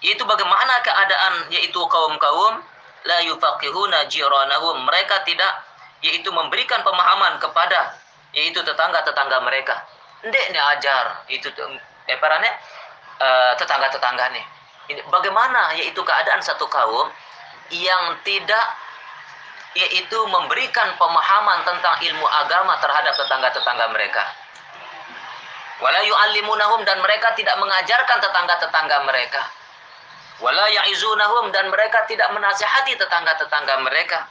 Itu 0.00 0.24
bagaimana 0.24 0.80
keadaan 0.80 1.52
yaitu 1.52 1.76
kaum-kaum 1.76 2.64
la 3.04 3.18
yufaqihuna 3.28 4.08
jiranahum. 4.08 4.88
Mereka 4.88 5.28
tidak 5.28 5.60
yaitu 6.00 6.32
memberikan 6.32 6.80
pemahaman 6.80 7.36
kepada 7.36 7.92
yaitu 8.32 8.64
tetangga-tetangga 8.64 9.44
mereka. 9.44 9.84
Ndek 10.24 10.46
ne 10.56 10.60
ajar 10.72 11.28
itu 11.28 11.52
eh 12.08 12.16
uh, 12.16 13.52
tetangga-tetangga 13.60 14.24
nih. 14.32 14.44
Bagaimana 15.12 15.76
yaitu 15.76 16.00
keadaan 16.00 16.40
satu 16.40 16.64
kaum 16.72 17.12
yang 17.68 18.16
tidak 18.24 18.64
yaitu 19.76 20.18
memberikan 20.28 20.96
pemahaman 20.96 21.64
tentang 21.64 21.96
ilmu 22.00 22.26
agama 22.28 22.80
terhadap 22.80 23.12
tetangga-tetangga 23.16 23.86
mereka. 23.92 24.24
Wala 25.78 26.00
yu'allimunahum 26.02 26.82
dan 26.82 26.98
mereka 26.98 27.36
tidak 27.38 27.54
mengajarkan 27.60 28.18
tetangga-tetangga 28.18 28.98
mereka. 29.06 29.42
Wala 30.38 30.70
ya'izunahum 30.70 31.50
dan 31.50 31.66
mereka 31.70 32.06
tidak 32.06 32.30
menasihati 32.30 32.94
tetangga-tetangga 32.94 33.82
mereka. 33.82 34.26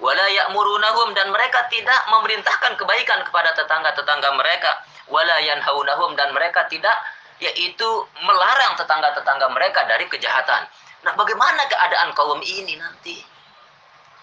Wala 0.00 0.24
ya'murunahum 0.32 1.12
dan 1.12 1.28
mereka 1.28 1.68
tidak 1.68 2.00
memerintahkan 2.08 2.72
kebaikan 2.80 3.20
kepada 3.28 3.52
tetangga-tetangga 3.52 4.32
mereka. 4.40 4.80
Wala 5.12 5.36
yanhaunahum 5.44 6.16
dan 6.16 6.32
mereka 6.32 6.64
tidak 6.72 6.96
yaitu 7.40 7.88
melarang 8.24 8.76
tetangga-tetangga 8.76 9.52
mereka 9.52 9.84
dari 9.84 10.08
kejahatan. 10.08 10.64
Nah, 11.04 11.12
bagaimana 11.16 11.64
keadaan 11.68 12.12
kaum 12.12 12.40
ini 12.44 12.76
nanti? 12.76 13.20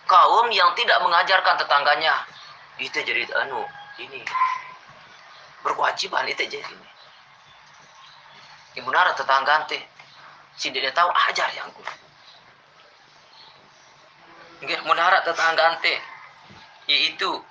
Kaum 0.08 0.48
yang 0.50 0.72
tidak 0.74 0.98
mengajarkan 1.04 1.60
tetangganya. 1.60 2.16
Itu 2.80 2.98
jadi 3.04 3.28
anu 3.44 3.62
ini 4.00 4.24
berkewajiban 5.62 6.26
itu 6.32 6.48
jadi 6.48 6.64
ini. 6.64 6.90
Ibu 8.82 8.90
tetangga 8.94 9.66
teh? 9.66 9.82
Si 10.58 10.70
dia 10.70 10.90
tahu 10.94 11.10
ajar 11.10 11.50
yang 11.54 11.70
ku. 11.74 11.82
Nggih, 14.62 14.80
munara 14.86 15.22
tetangga 15.26 15.82
teh? 15.82 15.98
Yaitu 16.88 17.42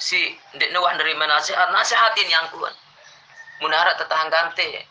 si 0.00 0.38
dek 0.56 0.70
nuwah 0.72 0.96
dari 0.96 1.12
nasihat 1.12 1.68
nasihatin 1.74 2.30
yang 2.30 2.46
kuat 2.54 2.72
munara 3.58 3.98
tetangga 3.98 4.54
teh? 4.54 4.86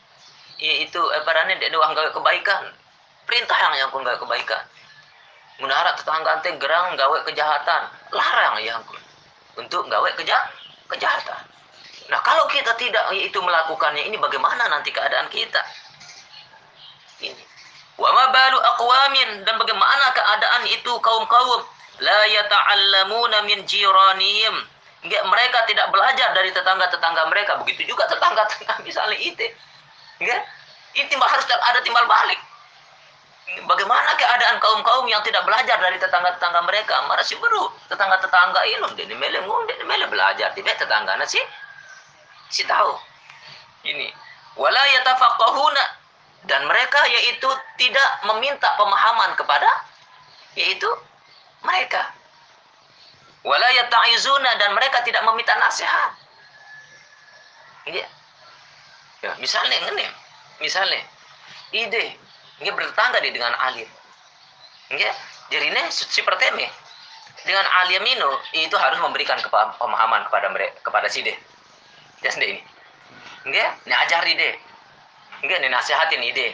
Yaitu 0.60 1.00
eh, 1.00 1.22
parane 1.24 1.56
dek 1.56 1.72
nuwah 1.72 1.96
kebaikan. 1.96 2.76
Perintah 3.24 3.56
yang 3.56 3.88
yang 3.88 3.90
kun 3.96 4.04
kebaikan 4.04 4.64
menara 5.60 5.96
tetangga 5.96 6.40
teh 6.42 6.56
gerang 6.56 6.96
gawe 6.96 7.18
kejahatan. 7.28 7.82
Larang 8.16 8.56
ya 8.64 8.80
untuk 9.60 9.86
gawe 9.92 10.10
keja 10.16 10.38
kejahatan. 10.88 11.40
Nah 12.10 12.20
kalau 12.26 12.48
kita 12.50 12.74
tidak 12.80 13.06
itu 13.14 13.38
melakukannya 13.38 14.08
ini 14.08 14.18
bagaimana 14.18 14.66
nanti 14.72 14.90
keadaan 14.90 15.30
kita? 15.30 15.62
Ini. 17.22 17.44
Wa 18.00 18.10
ma 18.16 18.32
balu 18.32 18.58
aqwamin? 18.58 19.44
Dan 19.44 19.60
bagaimana 19.60 20.06
keadaan 20.16 20.64
itu 20.72 20.92
kaum-kaum? 21.04 21.62
La 22.00 22.22
yata'allamuna 22.32 23.44
min 23.44 23.68
jiranihim. 23.68 24.56
Enggak, 25.00 25.24
mereka 25.28 25.64
tidak 25.68 25.92
belajar 25.92 26.32
dari 26.32 26.52
tetangga-tetangga 26.52 27.28
mereka. 27.28 27.60
Begitu 27.64 27.92
juga 27.92 28.08
tetangga-tetangga 28.08 28.84
misalnya 28.88 29.20
itu. 29.20 29.52
Enggak? 30.24 30.42
Ini 30.96 31.06
timbal 31.12 31.28
harus 31.28 31.46
ada 31.46 31.80
timbal 31.84 32.08
balik 32.08 32.40
Bagaimana 33.50 34.14
keadaan 34.18 34.62
kaum-kaum 34.62 35.10
yang 35.10 35.22
tidak 35.26 35.42
belajar 35.46 35.78
dari 35.82 35.98
tetangga-tetangga 35.98 36.62
mereka? 36.66 36.94
Marah 37.10 37.26
si 37.26 37.34
baru 37.38 37.70
tetangga-tetangga 37.90 38.62
ini 38.66 38.88
dia 38.94 39.18
mele 39.18 39.42
dia 39.42 39.86
mele 39.86 40.06
belajar. 40.06 40.54
Tidak 40.54 40.76
tetangga 40.78 41.18
nasi 41.18 41.42
si 42.54 42.62
tahu. 42.66 42.94
Ini 43.86 44.14
wala 44.58 44.84
yatafaqahuna 45.00 45.86
dan 46.46 46.62
mereka 46.70 47.00
yaitu 47.10 47.50
tidak 47.82 48.10
meminta 48.30 48.70
pemahaman 48.78 49.34
kepada 49.34 49.70
yaitu 50.54 50.90
mereka. 51.66 52.14
Wala 53.42 53.68
yata'izuna. 53.72 54.52
Dan 54.60 54.76
mereka 54.76 55.00
tidak 55.08 55.24
meminta 55.26 55.56
nasihat. 55.58 56.12
Ini 57.88 58.04
Ya, 59.20 59.36
misalnya 59.36 59.76
ngene, 59.84 60.08
misalnya 60.64 61.04
ide 61.76 62.16
nggak 62.60 62.74
bertetangga 62.76 63.20
di 63.24 63.32
dengan 63.32 63.56
alim. 63.56 63.90
Nggak, 64.90 65.16
jadi 65.54 65.66
ini 65.70 65.82
si 65.92 66.22
perteme 66.22 66.68
dengan 67.48 67.66
alim 67.84 68.04
itu 68.04 68.30
itu 68.68 68.76
harus 68.76 69.00
memberikan 69.00 69.40
pemahaman 69.80 70.28
kepada 70.28 70.48
mereka 70.52 70.76
kepada 70.84 71.08
si 71.08 71.24
de. 71.24 71.34
Ya 72.20 72.30
sendiri 72.36 72.60
ini. 72.60 72.64
Nggak, 73.48 73.70
ini 73.88 73.96
ajari 73.96 74.34
deh. 74.36 74.56
Nggak, 75.48 75.58
ini 75.64 75.68
nasihatin 75.72 76.20
ide. 76.20 76.48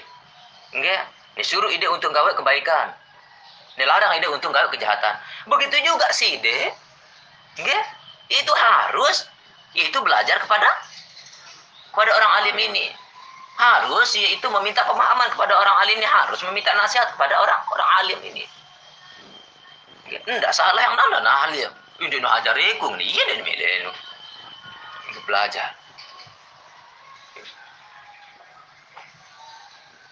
Nggak, 0.77 1.01
ini 1.35 1.43
suruh 1.43 1.71
ide 1.73 1.89
untuk 1.89 2.13
gawe 2.13 2.31
kebaikan. 2.37 2.93
Ini 3.75 3.83
larang 3.89 4.13
ide 4.21 4.29
untuk 4.29 4.53
gawe 4.53 4.69
kejahatan. 4.69 5.15
Begitu 5.49 5.81
juga 5.81 6.05
si 6.13 6.37
ide. 6.37 6.69
Nggak, 7.57 7.83
itu 8.29 8.53
harus 8.53 9.25
itu 9.73 9.97
belajar 9.99 10.37
kepada 10.39 10.69
kepada 11.91 12.11
orang 12.11 12.31
alim 12.43 12.57
ini 12.71 12.91
harus 13.55 14.09
yaitu 14.19 14.47
meminta 14.51 14.83
pemahaman 14.83 15.31
kepada 15.31 15.55
orang 15.55 15.75
alim 15.79 15.95
ini 15.95 16.07
harus 16.07 16.39
meminta 16.43 16.75
nasihat 16.75 17.07
kepada 17.15 17.39
orang 17.39 17.59
orang 17.71 17.89
alim 18.03 18.19
ini. 18.27 18.43
Ya, 20.11 20.19
enggak 20.27 20.51
salah 20.51 20.77
yang 20.77 20.95
nana 20.99 21.19
nah 21.23 21.47
alim. 21.47 21.71
Ini 22.03 22.19
nah 22.19 22.37
ajar 22.43 22.51
rekung 22.51 22.99
nih 22.99 23.07
iya 23.07 23.23
dan 23.31 23.39
milenu 23.47 23.91
itu 25.15 25.19
belajar. 25.23 25.71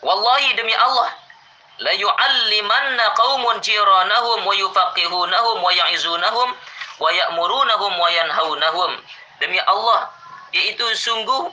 Wallahi 0.03 0.55
demi 0.55 0.75
Allah 0.75 1.11
la 1.83 1.93
yu'allimanna 1.95 3.05
qaumun 3.15 3.59
jiranahum 3.59 4.47
wa 4.47 4.53
yufaqihunahum 4.55 5.57
wa 5.59 5.71
ya'izunahum 5.71 6.49
wa 6.99 7.09
ya'murunahum 7.11 7.91
wa 7.99 8.07
yanhaunahum 8.11 8.91
demi 9.43 9.59
Allah 9.67 10.11
yaitu 10.55 10.85
sungguh 10.95 11.51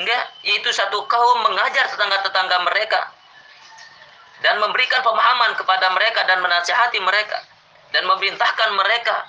enggak 0.00 0.24
yaitu 0.46 0.70
satu 0.72 1.04
kaum 1.04 1.38
mengajar 1.44 1.84
tetangga-tetangga 1.92 2.58
mereka 2.64 3.00
dan 4.42 4.58
memberikan 4.58 5.00
pemahaman 5.04 5.54
kepada 5.54 5.92
mereka 5.92 6.24
dan 6.24 6.40
menasihati 6.40 6.98
mereka 7.04 7.38
dan 7.92 8.08
memerintahkan 8.08 8.70
mereka 8.74 9.28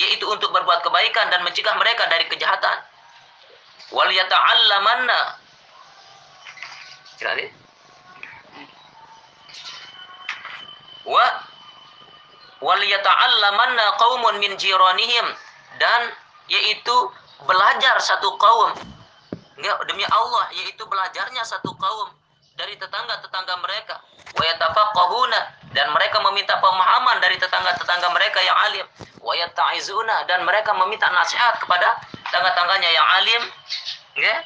yaitu 0.00 0.24
untuk 0.28 0.52
berbuat 0.52 0.80
kebaikan 0.84 1.28
dan 1.28 1.44
mencegah 1.44 1.76
mereka 1.76 2.08
dari 2.08 2.24
kejahatan. 2.28 2.76
Wal 3.92 4.08
yata'allamanna 4.08 5.20
wa 11.04 11.26
wal 12.62 12.82
yata'allamanna 12.82 13.84
qaumun 14.00 14.34
min 14.40 14.56
jiranihim 14.56 15.26
dan 15.76 16.00
yaitu 16.48 16.96
belajar 17.44 18.00
satu 18.00 18.32
kaum 18.38 18.70
enggak 19.58 19.76
demi 19.88 20.04
Allah 20.08 20.48
yaitu 20.54 20.84
belajarnya 20.86 21.42
satu 21.44 21.72
kaum 21.76 22.08
dari 22.56 22.76
tetangga-tetangga 22.76 23.54
mereka. 23.60 23.96
Wa 24.36 24.44
yatafaqahuna 24.44 25.40
dan 25.72 25.92
mereka 25.92 26.20
meminta 26.30 26.56
pemahaman 26.60 27.20
dari 27.20 27.36
tetangga-tetangga 27.40 28.08
mereka 28.12 28.38
yang 28.44 28.58
alim. 28.70 28.86
Wa 29.20 29.32
yata'izuna 29.36 30.28
dan 30.28 30.44
mereka 30.44 30.76
meminta 30.76 31.08
nasihat 31.12 31.56
kepada 31.60 31.96
tetangga-tangganya 32.28 32.90
yang 32.92 33.06
alim. 33.20 33.42
Enggak? 34.16 34.40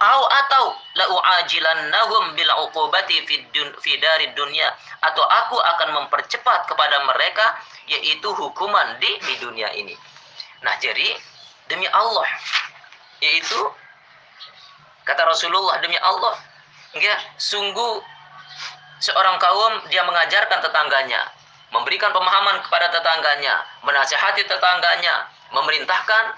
Au 0.00 0.24
atau 0.24 0.72
la 0.96 1.12
uajilannahum 1.12 2.32
bil 2.32 2.48
uqubati 2.64 3.20
fi 3.84 3.92
darid 4.00 4.32
dunya 4.32 4.72
atau 5.04 5.20
aku 5.20 5.60
akan 5.60 5.88
mempercepat 5.92 6.64
kepada 6.72 7.04
mereka 7.04 7.60
yaitu 7.84 8.32
hukuman 8.32 8.96
di 8.96 9.12
di 9.28 9.34
dunia 9.44 9.68
ini. 9.76 9.92
Nah, 10.64 10.72
jadi 10.80 11.20
demi 11.68 11.84
Allah 11.92 12.24
yaitu 13.20 13.60
kata 15.04 15.22
Rasulullah 15.24 15.80
demi 15.80 15.96
Allah 16.00 16.36
ya 16.96 17.16
sungguh 17.36 18.02
seorang 19.00 19.36
kaum 19.40 19.72
dia 19.88 20.04
mengajarkan 20.04 20.60
tetangganya 20.60 21.20
memberikan 21.70 22.10
pemahaman 22.10 22.60
kepada 22.66 22.90
tetangganya 22.90 23.62
menasihati 23.86 24.44
tetangganya 24.44 25.30
memerintahkan 25.54 26.34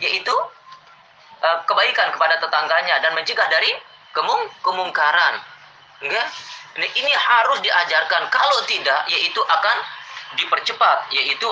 yaitu 0.00 0.34
uh, 1.40 1.58
kebaikan 1.64 2.12
kepada 2.12 2.36
tetangganya 2.40 3.00
dan 3.00 3.12
mencegah 3.16 3.48
dari 3.48 3.72
kemung 4.12 4.48
kemungkaran. 4.64 5.40
Enggak? 6.04 6.28
Ini, 6.76 6.88
ini 6.92 7.12
harus 7.12 7.58
diajarkan. 7.64 8.28
Kalau 8.28 8.58
tidak 8.68 9.08
yaitu 9.08 9.40
akan 9.40 9.76
dipercepat 10.36 11.08
yaitu 11.14 11.48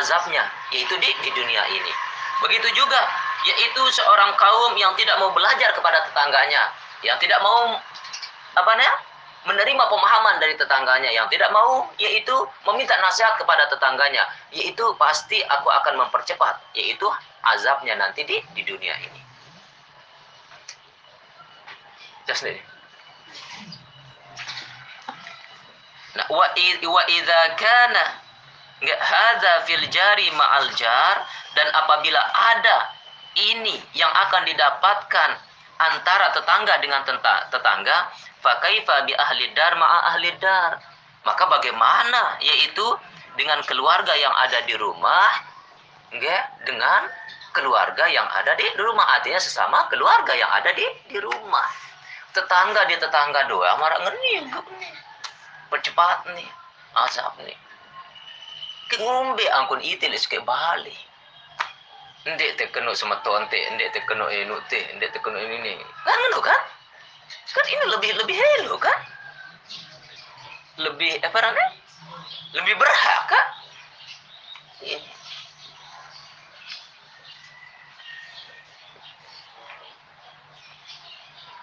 azabnya 0.00 0.48
yaitu 0.72 0.96
di 0.96 1.10
di 1.20 1.30
dunia 1.36 1.64
ini. 1.68 1.92
Begitu 2.40 2.68
juga 2.72 3.00
yaitu 3.44 3.82
seorang 3.92 4.32
kaum 4.40 4.72
yang 4.80 4.96
tidak 4.96 5.20
mau 5.20 5.30
belajar 5.36 5.70
kepada 5.76 6.00
tetangganya 6.08 6.72
yang 7.04 7.20
tidak 7.20 7.38
mau 7.44 7.76
apa 8.56 8.70
namanya 8.72 8.94
menerima 9.44 9.84
pemahaman 9.92 10.40
dari 10.40 10.56
tetangganya 10.56 11.12
yang 11.12 11.28
tidak 11.28 11.52
mau 11.52 11.84
yaitu 12.00 12.32
meminta 12.64 12.96
nasihat 13.04 13.36
kepada 13.36 13.68
tetangganya 13.68 14.24
yaitu 14.48 14.84
pasti 14.96 15.44
aku 15.44 15.68
akan 15.68 16.00
mempercepat 16.00 16.56
yaitu 16.72 17.04
azabnya 17.44 17.92
nanti 18.00 18.24
di 18.24 18.40
di 18.56 18.62
dunia 18.64 18.96
ini. 19.04 19.20
Nah, 26.14 26.26
wa 26.32 26.46
wa 26.88 27.02
idza 27.04 27.40
kana 27.60 28.04
hadza 28.80 29.52
fil 29.68 29.84
dan 31.54 31.68
apabila 31.84 32.20
ada 32.32 32.93
ini 33.34 33.76
yang 33.98 34.10
akan 34.10 34.46
didapatkan 34.46 35.30
antara 35.78 36.30
tetangga 36.34 36.74
dengan 36.78 37.02
tetangga. 37.50 38.10
Fakaifa 38.44 39.08
bi 39.08 39.12
ahli 39.16 39.50
dar 39.56 39.74
ma'a 39.74 40.14
ahli 40.14 40.30
dar. 40.38 40.78
Maka 41.24 41.48
bagaimana? 41.48 42.36
Yaitu 42.44 42.84
dengan 43.34 43.58
keluarga 43.64 44.12
yang 44.14 44.32
ada 44.36 44.62
di 44.68 44.76
rumah 44.78 45.32
enggak 46.14 46.42
dengan 46.62 47.10
keluarga 47.50 48.06
yang 48.06 48.28
ada 48.30 48.54
di 48.54 48.66
rumah. 48.78 49.18
Artinya 49.18 49.40
sesama 49.42 49.90
keluarga 49.90 50.36
yang 50.36 50.50
ada 50.52 50.70
di 50.70 50.86
di 51.10 51.18
rumah. 51.18 51.66
Tetangga 52.30 52.86
di 52.86 52.98
tetangga 52.98 53.46
doa 53.50 53.74
marah 53.78 53.98
ngeni 54.06 54.50
percepat 55.70 56.30
nih. 56.34 56.50
Azab 56.94 57.34
nih. 57.42 57.58
Ngombe 58.94 59.42
angkun 59.50 59.82
itil 59.82 60.14
is 60.14 60.22
ke 60.30 60.38
bali 60.38 60.94
ndek 62.24 62.56
te 62.56 62.64
kena 62.72 62.96
semeton 62.96 63.44
te 63.52 63.58
ndek 63.76 63.92
te 63.92 64.00
kena 64.08 64.24
enu 64.32 64.56
te 64.68 64.80
ndek 64.96 65.12
te 65.12 65.18
kena 65.20 65.38
ini 65.44 65.58
nih 65.60 65.76
kan 66.04 66.16
ngono 66.16 66.40
kan? 66.40 66.60
Kan 67.52 67.66
ini 67.68 67.84
lebih 67.92 68.10
lebih 68.16 68.36
helo 68.36 68.76
kan? 68.80 68.98
Lebih 70.80 71.20
apa 71.22 71.38
namanya? 71.38 71.68
Lebih 72.56 72.74
berhak 72.80 73.22
kan? 73.28 73.46
Ini 74.82 75.14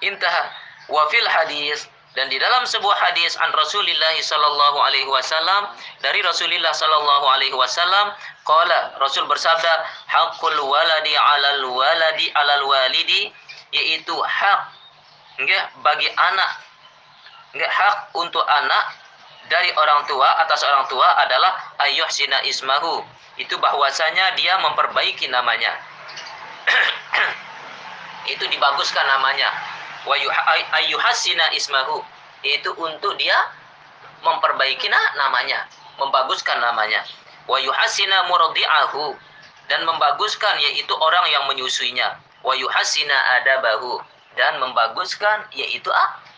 intah 0.02 0.50
wa 0.90 1.06
fil 1.14 1.28
hadis 1.30 1.91
dan 2.12 2.28
di 2.28 2.36
dalam 2.36 2.68
sebuah 2.68 2.98
hadis 3.08 3.40
an 3.40 3.56
Rasulillah 3.56 4.16
sallallahu 4.20 4.78
alaihi 4.84 5.08
wasallam 5.08 5.72
dari 6.04 6.20
Rasulullah 6.20 6.76
sallallahu 6.76 7.26
alaihi 7.32 7.56
wasallam 7.56 8.12
qala 8.44 9.00
Rasul 9.00 9.24
bersabda 9.32 9.88
haqqul 10.12 10.60
waladi 10.60 11.16
'alal 11.16 11.64
waladi 11.72 12.28
'alal 12.36 12.68
walidi 12.68 13.32
yaitu 13.72 14.12
hak 14.12 14.60
enggak 15.40 15.72
bagi 15.80 16.12
anak. 16.20 16.52
Enggak 17.56 17.72
hak 17.72 17.96
untuk 18.20 18.44
anak 18.44 18.92
dari 19.48 19.72
orang 19.80 20.04
tua 20.04 20.36
atas 20.44 20.68
orang 20.68 20.84
tua 20.92 21.08
adalah 21.16 21.56
ayyuhsina 21.80 22.44
ismahu. 22.44 23.08
Itu 23.40 23.56
bahwasanya 23.56 24.36
dia 24.36 24.60
memperbaiki 24.60 25.32
namanya. 25.32 25.80
Itu 28.36 28.44
dibaguskan 28.52 29.08
namanya 29.08 29.50
wa 30.06 30.16
ayyuhassina 30.82 31.52
ismahu. 31.54 32.04
Yaitu 32.42 32.74
untuk 32.74 33.14
dia 33.22 33.38
memperbaiki 34.26 34.90
namanya 34.90 35.70
membaguskan 36.02 36.58
namanya. 36.58 37.06
Wa 37.46 37.62
yuhassina 37.62 38.26
murdi'ahu. 38.26 39.14
Dan 39.70 39.88
membaguskan 39.88 40.60
yaitu 40.60 40.92
orang 40.98 41.26
yang 41.32 41.46
menyusuinya. 41.48 42.18
Wa 42.42 42.54
yuhassina 42.58 43.42
adabahu. 43.42 44.02
Dan 44.34 44.58
membaguskan 44.58 45.46
yaitu 45.54 45.92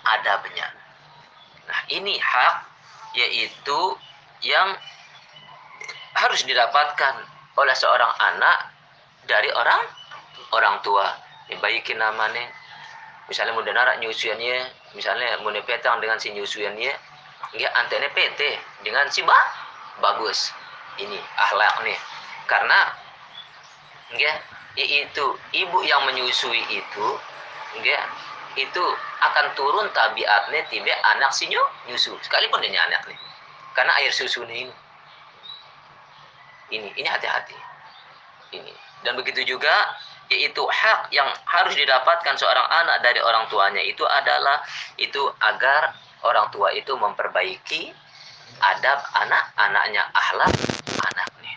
adabnya. 0.03 0.67
Nah 1.69 1.81
ini 1.87 2.19
hak 2.19 2.55
yaitu 3.15 3.95
yang 4.43 4.75
harus 6.13 6.43
didapatkan 6.43 7.15
oleh 7.55 7.75
seorang 7.77 8.11
anak 8.19 8.73
dari 9.29 9.49
orang 9.53 9.81
orang 10.51 10.81
tua. 10.83 11.15
Dibaikin 11.47 11.99
namanya 11.99 12.49
misalnya 13.31 13.55
muda 13.55 13.71
narak 13.71 13.99
nyusuannya 14.03 14.71
misalnya 14.93 15.39
muda 15.41 15.63
petang 15.63 16.03
dengan 16.03 16.19
si 16.19 16.31
nyusuannya 16.35 16.91
nggak 17.53 17.71
antene 17.77 18.07
PT 18.11 18.39
dengan 18.81 19.05
si 19.13 19.21
bah 19.21 19.45
bagus. 20.01 20.49
Ini 20.97 21.17
akhlak 21.37 21.85
nih. 21.85 21.99
Karena 22.49 22.79
nggak 24.13 24.37
itu 24.77 25.25
ibu 25.53 25.77
yang 25.85 26.01
menyusui 26.09 26.61
itu 26.69 27.07
enggak 27.77 28.03
itu 28.53 28.83
akan 29.21 29.45
turun 29.57 29.89
tabiatnya 29.93 30.61
tiba 30.69 30.93
anak 31.17 31.33
si 31.33 31.49
nyu- 31.49 31.73
nyusu. 31.89 32.13
Sekalipun 32.21 32.61
dia 32.61 32.81
anak 32.85 33.05
nih. 33.09 33.17
Karena 33.73 33.93
air 34.01 34.13
susu 34.13 34.45
ini. 34.45 34.69
Ini 36.73 36.89
ini 36.93 37.07
hati-hati. 37.09 37.57
Ini. 38.53 38.73
Dan 39.05 39.17
begitu 39.17 39.41
juga 39.45 39.73
yaitu 40.33 40.65
hak 40.65 41.13
yang 41.13 41.29
harus 41.45 41.77
didapatkan 41.77 42.33
seorang 42.33 42.65
anak 42.65 43.05
dari 43.05 43.21
orang 43.21 43.45
tuanya 43.53 43.85
itu 43.85 44.01
adalah 44.01 44.65
itu 44.97 45.21
agar 45.37 45.93
orang 46.25 46.49
tua 46.49 46.73
itu 46.73 46.89
memperbaiki 46.97 47.93
adab 48.57 48.99
anak-anaknya 49.13 50.09
akhlak 50.17 50.49
anaknya 50.97 51.53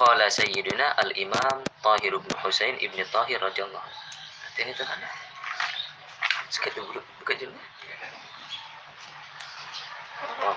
Qala 0.00 0.32
Sayyidina 0.32 0.96
Al-Imam 0.96 1.60
Tahir 1.84 2.16
bin 2.16 2.34
Husain 2.40 2.72
Ibn 2.80 2.98
Tahir 3.12 3.36
radhiyallahu 3.36 3.84
anhu. 3.84 4.00
Ini 4.56 4.72
tuh 4.72 4.88
kan. 4.88 4.96
Dulu 6.72 7.00
buka 7.20 7.36
dulu. 7.36 7.60
Oh, 10.40 10.56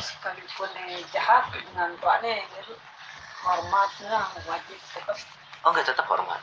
sekalipun 0.00 0.70
eh, 0.88 1.02
jahat 1.12 1.50
dengan 1.52 1.92
tuannya 1.98 2.42
jadi 2.56 2.74
hormatnya 3.44 4.20
wajib 4.46 4.78
tetap 4.94 5.18
Oh 5.66 5.74
enggak 5.74 5.90
tetap 5.90 6.06
hormat. 6.06 6.38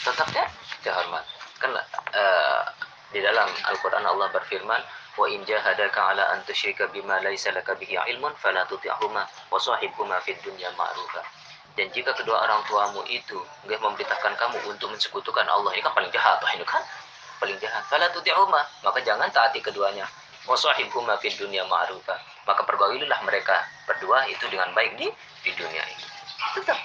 Tetap 0.00 0.28
ya, 0.32 0.48
hormat. 0.96 1.24
Kan 1.60 1.76
eh, 1.76 2.62
di 3.12 3.20
dalam 3.20 3.48
Al-Qur'an 3.68 4.00
Allah 4.08 4.32
berfirman, 4.32 4.80
"Wa 5.20 5.26
in 5.28 5.44
jahadaka 5.44 6.00
'ala 6.00 6.24
an 6.32 6.40
tusyrika 6.48 6.88
bima 6.88 7.20
laisa 7.20 7.52
laka 7.52 7.76
bihi 7.76 8.00
'ilmun 8.00 8.32
fala 8.40 8.64
tuti'huma 8.64 9.22
wa 9.28 9.58
sahibhuma 9.60 10.16
fid 10.24 10.40
dunya 10.40 10.72
ma'rufa." 10.72 11.20
Dan 11.76 11.92
jika 11.92 12.16
kedua 12.16 12.48
orang 12.48 12.64
tuamu 12.64 13.04
itu 13.12 13.36
enggak 13.68 13.80
memberitakan 13.84 14.32
kamu 14.40 14.58
untuk 14.72 14.88
mensekutukan 14.88 15.44
Allah, 15.44 15.76
ini 15.76 15.84
kan 15.84 15.92
paling 15.92 16.10
jahat, 16.10 16.40
ini 16.56 16.64
kan 16.64 16.80
paling 17.36 17.60
jahat. 17.60 17.84
Fala 17.92 18.08
tuti'huma, 18.08 18.60
maka 18.80 19.04
jangan 19.04 19.28
taati 19.28 19.60
keduanya. 19.60 20.08
Wa 20.48 20.56
sahibhuma 20.56 21.20
fid 21.20 21.36
dunya 21.36 21.64
ma'rufa. 21.68 22.16
Maka 22.48 22.62
pergaulilah 22.64 23.20
mereka 23.24 23.60
berdua 23.84 24.24
itu 24.28 24.44
dengan 24.48 24.72
baik 24.72 24.96
di 24.96 25.08
di 25.44 25.50
dunia 25.56 25.84
ini. 25.84 26.06
Tetap 26.56 26.78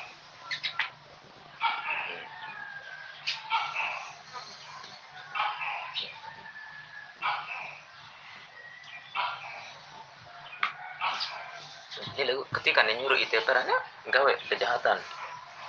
Jadi 12.16 12.32
ketika 12.32 12.80
dia 12.88 12.96
nyuruh 12.96 13.20
itu 13.20 13.36
perannya 13.44 13.76
gawe 14.08 14.32
kejahatan. 14.48 14.98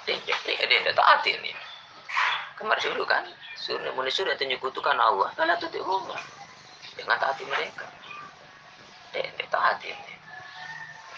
Dia 0.07 0.15
dia 0.23 0.63
dia 0.63 0.95
taati 0.95 1.35
ini. 1.35 1.51
Kemarin 2.55 2.81
suruh 2.81 3.05
kan, 3.05 3.27
suruh 3.59 3.91
mau 3.93 4.07
suruh 4.07 4.33
itu 4.33 4.47
nyekutukan 4.47 4.97
Allah, 4.97 5.29
kalau 5.35 5.59
tuh 5.59 5.83
Allah. 5.83 6.19
Jangan 6.97 7.19
taati 7.21 7.45
mereka. 7.45 7.87
Dia 9.13 9.29
dia 9.37 9.49
taati. 9.53 9.93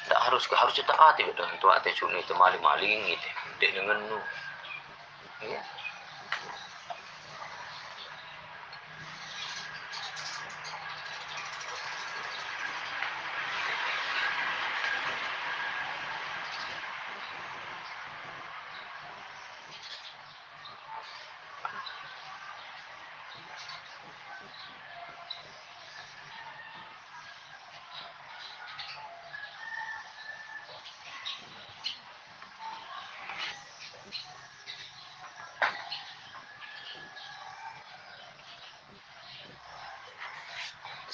Tidak 0.05 0.20
harus 0.24 0.43
harus 0.51 0.74
taati 0.74 1.22
betul 1.26 1.47
itu 1.53 1.66
hati 1.68 1.91
suruh 1.95 2.18
itu 2.18 2.35
maling-maling 2.35 3.07
gitu. 3.12 3.29
Dia 3.62 3.70
dengan 3.74 3.99
nu. 4.07 4.18
Ya. 5.47 5.62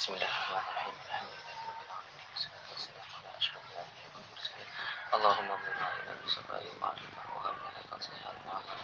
بسم 0.05 0.15
الله 0.15 0.29
الرحمن 0.29 0.61
الرحيم. 0.69 0.95
الحمد 1.09 1.33
لله 1.33 1.57
رب 1.65 1.81
العالمين 1.89 2.27
والصلاة 2.31 2.67
والسلام 2.73 3.09
على 3.17 3.29
أشرف 3.41 3.63
الأنبياء 3.73 4.11
والمرسلين 4.15 4.69
اللهم 5.15 5.49
امضنا 5.51 5.89
إلى 5.97 6.13
بسقاء 6.25 6.63
المعرفة 6.73 7.23
وغمنا 7.35 7.81
تصليح 7.91 8.27
المعرفة 8.37 8.77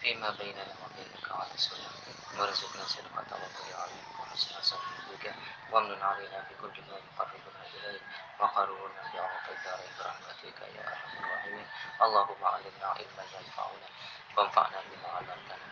فيما 0.00 0.30
بيننا 0.30 0.74
وبينك 0.82 1.26
على 1.30 1.54
السنة 1.54 1.90
وارزقنا 2.38 2.84
صدقة 2.84 3.22
توكل 3.30 3.70
عليك. 3.82 4.06
وحسن 4.20 4.62
صدقك 4.62 5.34
وامن 5.70 6.02
علينا 6.02 6.38
بكل 6.48 6.76
ما 6.86 6.96
يقربنا 7.02 7.62
إليك. 7.74 8.02
وقربنا 8.38 9.02
بعرف 9.14 9.44
الدارين 9.50 9.92
برحمتك 9.98 10.58
يا 10.76 10.84
أرحم 10.88 11.18
الراحمين. 11.18 11.66
اللهم 12.02 12.44
علمنا 12.44 12.86
علما 12.86 13.22
ينفعنا 13.34 13.88
وانفعنا 14.36 14.78
بما 14.90 15.08
علمتنا. 15.18 15.66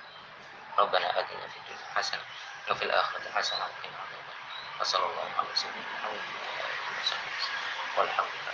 ربنا 0.79 1.21
آتنا 1.21 1.47
في 1.49 1.57
الدنيا 1.63 1.87
حسنة 1.95 2.25
وفي 2.71 2.85
الآخرة 2.85 3.31
حسنة 3.31 3.59
وقنا 3.59 3.99
عذاب 4.03 4.28
وصلى 4.81 5.07
الله 5.07 5.31
عليه 5.39 5.51
وسلم. 5.53 5.85
والحمد 7.99 8.27
لله. 8.27 8.48